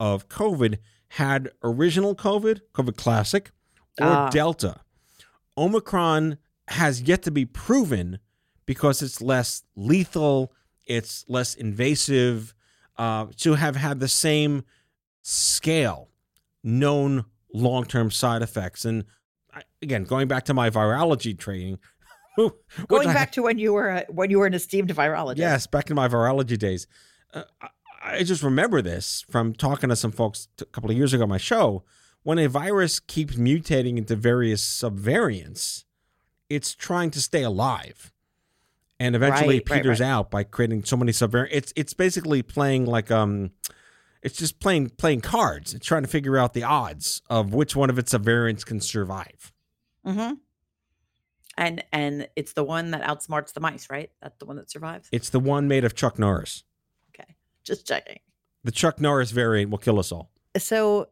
of 0.00 0.26
COVID 0.28 0.78
had 1.08 1.50
original 1.62 2.14
COVID, 2.16 2.62
COVID 2.72 2.96
classic, 2.96 3.50
or 4.00 4.06
Ah. 4.06 4.30
Delta. 4.30 4.80
Omicron 5.58 6.38
has 6.68 7.02
yet 7.02 7.22
to 7.24 7.30
be 7.30 7.44
proven 7.44 8.20
because 8.64 9.02
it's 9.02 9.20
less 9.20 9.62
lethal, 9.76 10.50
it's 10.86 11.26
less 11.28 11.54
invasive, 11.54 12.54
uh, 12.96 13.26
to 13.36 13.54
have 13.54 13.76
had 13.76 14.00
the 14.00 14.08
same 14.08 14.64
scale 15.20 16.08
known 16.64 17.26
long 17.52 17.84
term 17.84 18.10
side 18.10 18.40
effects. 18.40 18.86
And 18.86 19.04
I, 19.52 19.62
again, 19.82 20.04
going 20.04 20.26
back 20.26 20.44
to 20.44 20.54
my 20.54 20.70
virology 20.70 21.36
training, 21.38 21.78
Going 22.88 23.08
I- 23.08 23.14
back 23.14 23.32
to 23.32 23.42
when 23.42 23.58
you 23.58 23.72
were 23.72 23.88
a, 23.88 24.04
when 24.08 24.30
you 24.30 24.38
were 24.38 24.46
an 24.46 24.54
esteemed 24.54 24.90
virologist. 24.94 25.38
Yes, 25.38 25.66
back 25.66 25.90
in 25.90 25.96
my 25.96 26.08
virology 26.08 26.58
days. 26.58 26.86
Uh, 27.34 27.42
I, 27.60 27.68
I 28.02 28.22
just 28.22 28.42
remember 28.42 28.80
this 28.82 29.24
from 29.30 29.52
talking 29.52 29.90
to 29.90 29.96
some 29.96 30.12
folks 30.12 30.48
a 30.60 30.64
couple 30.66 30.90
of 30.90 30.96
years 30.96 31.12
ago 31.12 31.24
on 31.24 31.28
my 31.28 31.38
show. 31.38 31.84
When 32.22 32.38
a 32.38 32.48
virus 32.48 33.00
keeps 33.00 33.36
mutating 33.36 33.96
into 33.96 34.14
various 34.16 34.62
subvariants, 34.62 35.84
it's 36.48 36.74
trying 36.74 37.10
to 37.12 37.20
stay 37.20 37.42
alive. 37.42 38.12
And 38.98 39.16
eventually 39.16 39.56
Right, 39.56 39.62
it 39.66 39.70
right, 39.70 39.78
peters 39.82 40.00
right. 40.00 40.06
out 40.06 40.30
by 40.30 40.42
creating 40.44 40.84
so 40.84 40.96
many 40.96 41.12
subvariants. 41.12 41.48
It's 41.52 41.72
it's 41.76 41.94
basically 41.94 42.42
playing 42.42 42.84
like 42.84 43.10
um 43.10 43.52
it's 44.22 44.36
just 44.36 44.60
playing 44.60 44.90
playing 44.90 45.22
cards. 45.22 45.72
It's 45.72 45.86
trying 45.86 46.02
to 46.02 46.08
figure 46.08 46.36
out 46.36 46.52
the 46.52 46.64
odds 46.64 47.22
of 47.30 47.54
which 47.54 47.74
one 47.74 47.88
of 47.88 47.98
its 47.98 48.12
subvariants 48.12 48.66
can 48.66 48.80
survive. 48.82 49.54
Mm-hmm. 50.06 50.34
And 51.56 51.84
and 51.92 52.28
it's 52.36 52.52
the 52.52 52.64
one 52.64 52.92
that 52.92 53.02
outsmarts 53.02 53.52
the 53.52 53.60
mice, 53.60 53.88
right? 53.90 54.10
That's 54.22 54.38
the 54.38 54.46
one 54.46 54.56
that 54.56 54.70
survives. 54.70 55.08
It's 55.12 55.30
the 55.30 55.40
one 55.40 55.68
made 55.68 55.84
of 55.84 55.94
Chuck 55.94 56.18
Norris. 56.18 56.64
Okay, 57.10 57.34
just 57.64 57.86
checking. 57.86 58.20
The 58.64 58.72
Chuck 58.72 59.00
Norris 59.00 59.30
variant 59.30 59.70
will 59.70 59.78
kill 59.78 59.98
us 59.98 60.12
all. 60.12 60.30
So 60.56 61.08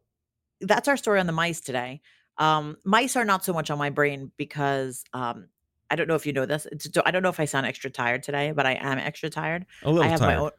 that's 0.61 0.87
our 0.87 0.97
story 0.97 1.19
on 1.19 1.27
the 1.27 1.33
mice 1.33 1.61
today. 1.61 2.01
Um, 2.37 2.77
mice 2.85 3.15
are 3.15 3.25
not 3.25 3.43
so 3.43 3.53
much 3.53 3.69
on 3.69 3.77
my 3.77 3.89
brain 3.89 4.31
because 4.37 5.03
um, 5.13 5.49
I 5.89 5.95
don't 5.95 6.07
know 6.07 6.15
if 6.15 6.25
you 6.25 6.33
know 6.33 6.45
this. 6.45 6.67
It's, 6.71 6.87
I 7.05 7.11
don't 7.11 7.23
know 7.23 7.29
if 7.29 7.39
I 7.39 7.45
sound 7.45 7.65
extra 7.65 7.89
tired 7.89 8.23
today, 8.23 8.51
but 8.51 8.65
I 8.65 8.73
am 8.79 8.97
extra 8.97 9.29
tired. 9.29 9.65
A 9.83 9.89
little 9.89 10.03
I 10.03 10.07
have 10.07 10.19
tired. 10.19 10.37
my 10.37 10.41
own. 10.43 10.51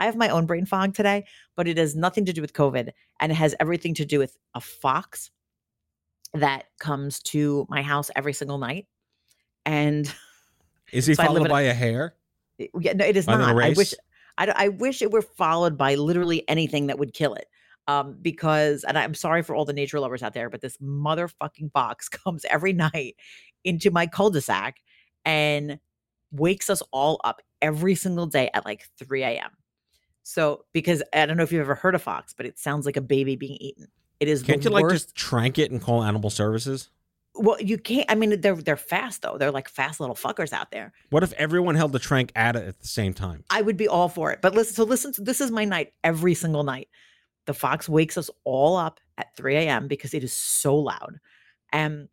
I 0.00 0.06
have 0.06 0.16
my 0.16 0.28
own 0.28 0.46
brain 0.46 0.64
fog 0.64 0.94
today, 0.94 1.24
but 1.56 1.66
it 1.66 1.76
has 1.76 1.96
nothing 1.96 2.24
to 2.26 2.32
do 2.32 2.40
with 2.40 2.52
COVID, 2.52 2.90
and 3.20 3.32
it 3.32 3.34
has 3.34 3.54
everything 3.58 3.94
to 3.94 4.04
do 4.04 4.18
with 4.18 4.36
a 4.54 4.60
fox 4.60 5.30
that 6.34 6.66
comes 6.78 7.20
to 7.20 7.66
my 7.68 7.82
house 7.82 8.10
every 8.14 8.32
single 8.32 8.58
night, 8.58 8.86
and 9.68 10.14
Is 10.92 11.06
he 11.06 11.14
So 11.14 11.24
followed 11.24 11.46
a- 11.46 11.48
by 11.48 11.62
a 11.62 11.74
hare? 11.74 12.14
It- 12.58 12.70
Yeah, 12.80 12.94
no, 12.94 13.04
it 13.04 13.16
is 13.16 13.26
not. 13.26 13.56
I 13.56 13.70
wish? 13.70 13.94
I, 14.38 14.52
I 14.54 14.68
wish 14.68 15.02
it 15.02 15.10
were 15.10 15.22
followed 15.22 15.76
by 15.76 15.94
literally 15.96 16.48
anything 16.48 16.86
that 16.86 16.98
would 16.98 17.12
kill 17.12 17.34
it. 17.34 17.46
Um, 17.86 18.16
because 18.20 18.84
and 18.84 18.98
I'm 18.98 19.14
sorry 19.14 19.42
for 19.42 19.54
all 19.54 19.64
the 19.64 19.72
nature 19.72 19.98
lovers 19.98 20.22
out 20.22 20.34
there, 20.34 20.50
but 20.50 20.60
this 20.60 20.76
motherfucking 20.78 21.72
box 21.72 22.08
comes 22.08 22.44
every 22.50 22.72
night 22.72 23.16
into 23.64 23.90
my 23.90 24.06
cul-de-sac 24.06 24.76
and 25.24 25.78
wakes 26.30 26.68
us 26.68 26.82
all 26.92 27.20
up 27.24 27.40
every 27.62 27.94
single 27.94 28.26
day 28.26 28.50
at 28.52 28.64
like 28.64 28.86
3 28.98 29.22
a.m. 29.22 29.50
So 30.22 30.64
because 30.74 31.02
I 31.14 31.24
don't 31.24 31.38
know 31.38 31.42
if 31.42 31.52
you've 31.52 31.62
ever 31.62 31.74
heard 31.74 31.94
a 31.94 31.98
fox, 31.98 32.34
but 32.34 32.44
it 32.44 32.58
sounds 32.58 32.84
like 32.84 32.96
a 32.98 33.00
baby 33.00 33.36
being 33.36 33.56
eaten. 33.60 33.88
It 34.20 34.28
is 34.28 34.42
Can't 34.42 34.62
you 34.62 34.70
like 34.70 34.88
just 34.90 35.14
trank 35.14 35.58
it 35.58 35.70
and 35.70 35.80
call 35.80 36.02
animal 36.04 36.28
services? 36.28 36.90
Well, 37.38 37.60
you 37.60 37.78
can't. 37.78 38.06
I 38.10 38.14
mean, 38.14 38.40
they're 38.40 38.54
they're 38.56 38.76
fast 38.76 39.22
though. 39.22 39.38
They're 39.38 39.50
like 39.50 39.68
fast 39.68 40.00
little 40.00 40.14
fuckers 40.16 40.52
out 40.52 40.70
there. 40.70 40.92
What 41.10 41.22
if 41.22 41.32
everyone 41.34 41.74
held 41.74 41.92
the 41.92 41.98
trank 41.98 42.32
at 42.36 42.56
it 42.56 42.66
at 42.66 42.80
the 42.80 42.86
same 42.88 43.14
time? 43.14 43.44
I 43.50 43.62
would 43.62 43.76
be 43.76 43.88
all 43.88 44.08
for 44.08 44.30
it. 44.32 44.40
But 44.42 44.54
listen, 44.54 44.74
so 44.74 44.84
listen, 44.84 45.12
to, 45.14 45.22
this 45.22 45.40
is 45.40 45.50
my 45.50 45.64
night 45.64 45.92
every 46.04 46.34
single 46.34 46.64
night. 46.64 46.88
The 47.46 47.54
fox 47.54 47.88
wakes 47.88 48.18
us 48.18 48.28
all 48.44 48.76
up 48.76 49.00
at 49.16 49.34
3 49.36 49.56
a.m. 49.56 49.88
because 49.88 50.12
it 50.12 50.22
is 50.22 50.32
so 50.32 50.76
loud. 50.76 51.18
And 51.72 52.08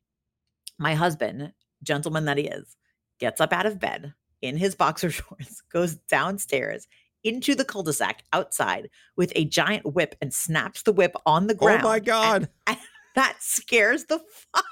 my 0.77 0.93
husband, 0.95 1.51
gentleman 1.83 2.25
that 2.25 2.37
he 2.37 2.45
is, 2.47 2.75
gets 3.19 3.41
up 3.41 3.51
out 3.51 3.65
of 3.65 3.79
bed 3.79 4.13
in 4.41 4.55
his 4.57 4.75
boxer 4.75 5.09
shorts, 5.11 5.61
goes 5.71 5.95
downstairs 5.95 6.87
into 7.23 7.55
the 7.55 7.65
cul-de-sac 7.65 8.23
outside 8.33 8.89
with 9.17 9.31
a 9.35 9.45
giant 9.45 9.85
whip 9.95 10.15
and 10.21 10.33
snaps 10.33 10.83
the 10.83 10.93
whip 10.93 11.15
on 11.25 11.47
the 11.47 11.55
ground. 11.55 11.81
Oh 11.83 11.87
my 11.89 11.95
and- 11.97 12.05
God. 12.05 12.49
and 12.67 12.77
that 13.15 13.35
scares 13.39 14.05
the 14.05 14.19
fox. 14.53 14.67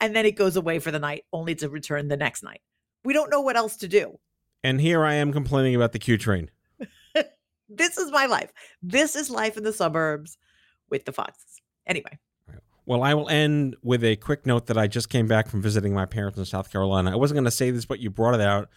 And 0.00 0.14
then 0.14 0.26
it 0.26 0.36
goes 0.36 0.56
away 0.56 0.78
for 0.78 0.90
the 0.90 0.98
night, 0.98 1.24
only 1.32 1.54
to 1.56 1.68
return 1.68 2.08
the 2.08 2.16
next 2.16 2.42
night. 2.42 2.60
We 3.04 3.12
don't 3.12 3.30
know 3.30 3.40
what 3.40 3.56
else 3.56 3.76
to 3.78 3.88
do. 3.88 4.18
And 4.62 4.80
here 4.80 5.04
I 5.04 5.14
am 5.14 5.32
complaining 5.32 5.74
about 5.74 5.92
the 5.92 5.98
Q 5.98 6.18
train. 6.18 6.50
This 7.68 7.98
is 7.98 8.10
my 8.10 8.26
life. 8.26 8.50
This 8.82 9.14
is 9.14 9.28
life 9.28 9.56
in 9.58 9.62
the 9.62 9.72
suburbs 9.72 10.38
with 10.88 11.04
the 11.04 11.12
foxes. 11.12 11.60
Anyway, 11.86 12.18
Well, 12.86 13.02
I 13.02 13.12
will 13.12 13.28
end 13.28 13.76
with 13.82 14.02
a 14.04 14.16
quick 14.16 14.46
note 14.46 14.66
that 14.66 14.78
I 14.78 14.86
just 14.86 15.10
came 15.10 15.26
back 15.26 15.48
from 15.48 15.60
visiting 15.60 15.92
my 15.92 16.06
parents 16.06 16.38
in 16.38 16.46
South 16.46 16.72
Carolina. 16.72 17.12
I 17.12 17.16
wasn't 17.16 17.36
going 17.36 17.44
to 17.44 17.50
say 17.50 17.70
this, 17.70 17.84
but 17.84 18.00
you 18.00 18.08
brought 18.08 18.34
it 18.34 18.40
out. 18.40 18.70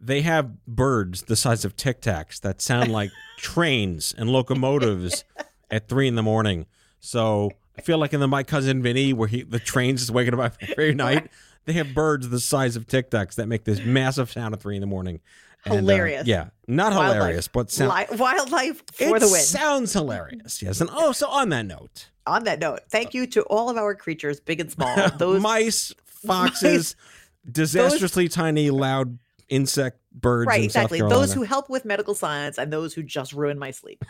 They 0.00 0.20
have 0.22 0.64
birds 0.66 1.22
the 1.22 1.34
size 1.34 1.64
of 1.64 1.74
Tic 1.74 2.00
Tacs 2.00 2.40
that 2.42 2.62
sound 2.62 2.92
like 2.92 3.10
trains 3.38 4.14
and 4.16 4.30
locomotives 4.30 5.24
at 5.70 5.88
three 5.88 6.06
in 6.06 6.14
the 6.14 6.22
morning. 6.22 6.66
So 7.00 7.50
I 7.78 7.80
feel 7.80 7.98
like 7.98 8.12
in 8.12 8.20
the 8.20 8.28
My 8.28 8.42
Cousin 8.42 8.82
Vinny, 8.82 9.12
where 9.12 9.28
he 9.28 9.42
the 9.42 9.58
train's 9.60 10.00
just 10.00 10.10
waking 10.10 10.38
up 10.38 10.54
every 10.60 10.94
night, 10.94 11.30
they 11.64 11.72
have 11.74 11.94
birds 11.94 12.28
the 12.28 12.40
size 12.40 12.76
of 12.76 12.86
Tic 12.86 13.10
Tacs 13.10 13.36
that 13.36 13.46
make 13.46 13.64
this 13.64 13.80
massive 13.84 14.30
sound 14.30 14.52
at 14.54 14.60
three 14.60 14.74
in 14.76 14.80
the 14.80 14.86
morning. 14.86 15.20
And, 15.64 15.72
uh, 15.74 15.76
Hilarious. 15.78 16.26
yeah, 16.26 16.48
not 16.66 16.92
Wildlife. 16.92 17.14
hilarious, 17.16 17.48
but 17.48 17.70
sound, 17.70 17.92
Li- 18.10 18.16
wildlife 18.16 18.82
for 18.92 19.16
it 19.16 19.20
the 19.20 19.26
win. 19.28 19.40
sounds 19.40 19.92
hilarious. 19.92 20.62
Yes, 20.62 20.80
and 20.80 20.88
oh, 20.92 21.10
so 21.12 21.28
on 21.28 21.48
that 21.48 21.66
note, 21.66 22.10
On 22.26 22.44
that 22.44 22.58
note, 22.60 22.80
thank 22.90 23.12
you 23.12 23.26
to 23.28 23.42
all 23.42 23.68
of 23.68 23.76
our 23.76 23.94
creatures, 23.96 24.38
big 24.40 24.60
and 24.60 24.70
small. 24.70 24.94
Those 25.18 25.42
mice, 25.42 25.92
foxes, 26.04 26.94
disastrously 27.50 28.28
tiny, 28.28 28.70
loud 28.70 29.18
insect 29.48 29.98
birds. 30.12 30.46
right, 30.46 30.62
exactly. 30.62 31.00
Those 31.00 31.32
who 31.32 31.42
help 31.42 31.68
with 31.68 31.84
medical 31.84 32.14
science 32.14 32.56
and 32.58 32.72
those 32.72 32.94
who 32.94 33.02
just 33.02 33.32
ruin 33.32 33.58
my 33.58 33.70
sleep. 33.72 34.04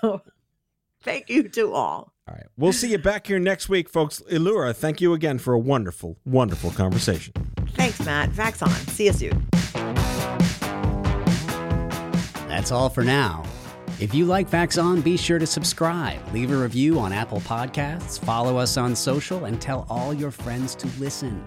so, 0.00 0.20
thank 1.02 1.28
you 1.28 1.48
to 1.50 1.72
all. 1.72 2.12
All 2.28 2.34
right, 2.34 2.46
we'll 2.56 2.72
see 2.72 2.90
you 2.90 2.98
back 2.98 3.26
here 3.26 3.38
next 3.38 3.68
week, 3.68 3.88
folks. 3.88 4.22
Elura, 4.30 4.72
thank 4.72 5.00
you 5.00 5.12
again 5.12 5.38
for 5.38 5.54
a 5.54 5.58
wonderful, 5.58 6.18
wonderful 6.24 6.70
conversation. 6.70 7.34
Thanks, 7.70 8.04
Matt. 8.04 8.30
Vax 8.30 8.62
on. 8.62 8.70
See 8.88 9.06
you 9.06 9.12
soon. 9.12 9.48
That's 12.48 12.70
all 12.70 12.88
for 12.88 13.02
now. 13.02 13.42
If 13.98 14.14
you 14.14 14.24
like 14.24 14.50
Vax 14.50 14.82
On, 14.82 15.00
be 15.00 15.16
sure 15.16 15.38
to 15.38 15.46
subscribe, 15.46 16.20
leave 16.32 16.50
a 16.50 16.56
review 16.56 16.98
on 16.98 17.12
Apple 17.12 17.40
Podcasts, 17.40 18.18
follow 18.18 18.56
us 18.56 18.76
on 18.76 18.96
social, 18.96 19.44
and 19.44 19.60
tell 19.60 19.86
all 19.88 20.12
your 20.12 20.30
friends 20.30 20.74
to 20.76 20.88
listen. 20.98 21.44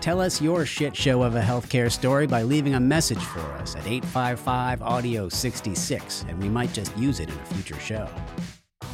Tell 0.00 0.18
us 0.18 0.40
your 0.40 0.64
shit 0.64 0.96
show 0.96 1.22
of 1.22 1.36
a 1.36 1.42
healthcare 1.42 1.92
story 1.92 2.26
by 2.26 2.42
leaving 2.42 2.74
a 2.74 2.80
message 2.80 3.22
for 3.22 3.40
us 3.54 3.76
at 3.76 3.86
855 3.86 4.80
Audio 4.80 5.28
66, 5.28 6.24
and 6.26 6.42
we 6.42 6.48
might 6.48 6.72
just 6.72 6.96
use 6.96 7.20
it 7.20 7.28
in 7.28 7.38
a 7.38 7.44
future 7.44 7.78
show. 7.78 8.08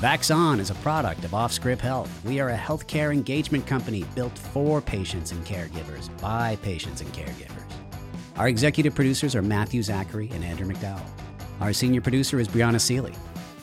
Vax 0.01 0.35
On 0.35 0.59
is 0.61 0.69
a 0.69 0.75
product 0.77 1.25
of 1.25 1.31
Offscript 1.31 1.81
Health. 1.81 2.11
We 2.23 2.39
are 2.39 2.51
a 2.51 2.57
healthcare 2.57 3.15
engagement 3.15 3.67
company 3.67 4.05
built 4.15 4.37
for 4.37 4.83
patients 4.83 5.33
and 5.33 5.43
caregivers 5.47 6.11
by 6.21 6.57
patients 6.57 7.01
and 7.01 7.11
caregivers. 7.15 7.63
Our 8.37 8.49
executive 8.49 8.95
producers 8.95 9.35
are 9.35 9.41
Matthew 9.41 9.83
Zachary 9.83 10.29
and 10.35 10.45
Andrew 10.45 10.67
McDowell. 10.67 11.01
Our 11.61 11.73
senior 11.73 12.03
producer 12.03 12.39
is 12.39 12.47
Brianna 12.47 12.79
Seely. 12.79 13.15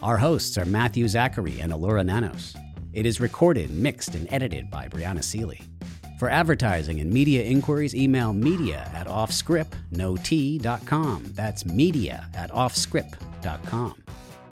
Our 0.02 0.18
hosts 0.18 0.58
are 0.58 0.66
Matthew 0.66 1.08
Zachary 1.08 1.60
and 1.60 1.72
Allura 1.72 2.04
Nanos. 2.04 2.56
It 2.94 3.06
is 3.06 3.22
recorded, 3.22 3.70
mixed, 3.70 4.16
and 4.16 4.28
edited 4.34 4.72
by 4.72 4.88
Brianna 4.88 5.24
Seely. 5.24 5.62
For 6.18 6.32
advertising 6.32 7.00
and 7.00 7.14
media 7.14 7.44
inquiries, 7.44 7.94
email 7.94 8.34
media 8.34 8.90
at 8.96 9.06
offscript.com. 9.06 11.24
That's 11.36 11.66
media 11.68 12.28
at 12.34 12.52
offscript.com. 12.52 14.04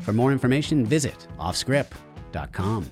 For 0.01 0.13
more 0.13 0.31
information, 0.31 0.85
visit 0.85 1.27
offscript.com. 1.37 2.85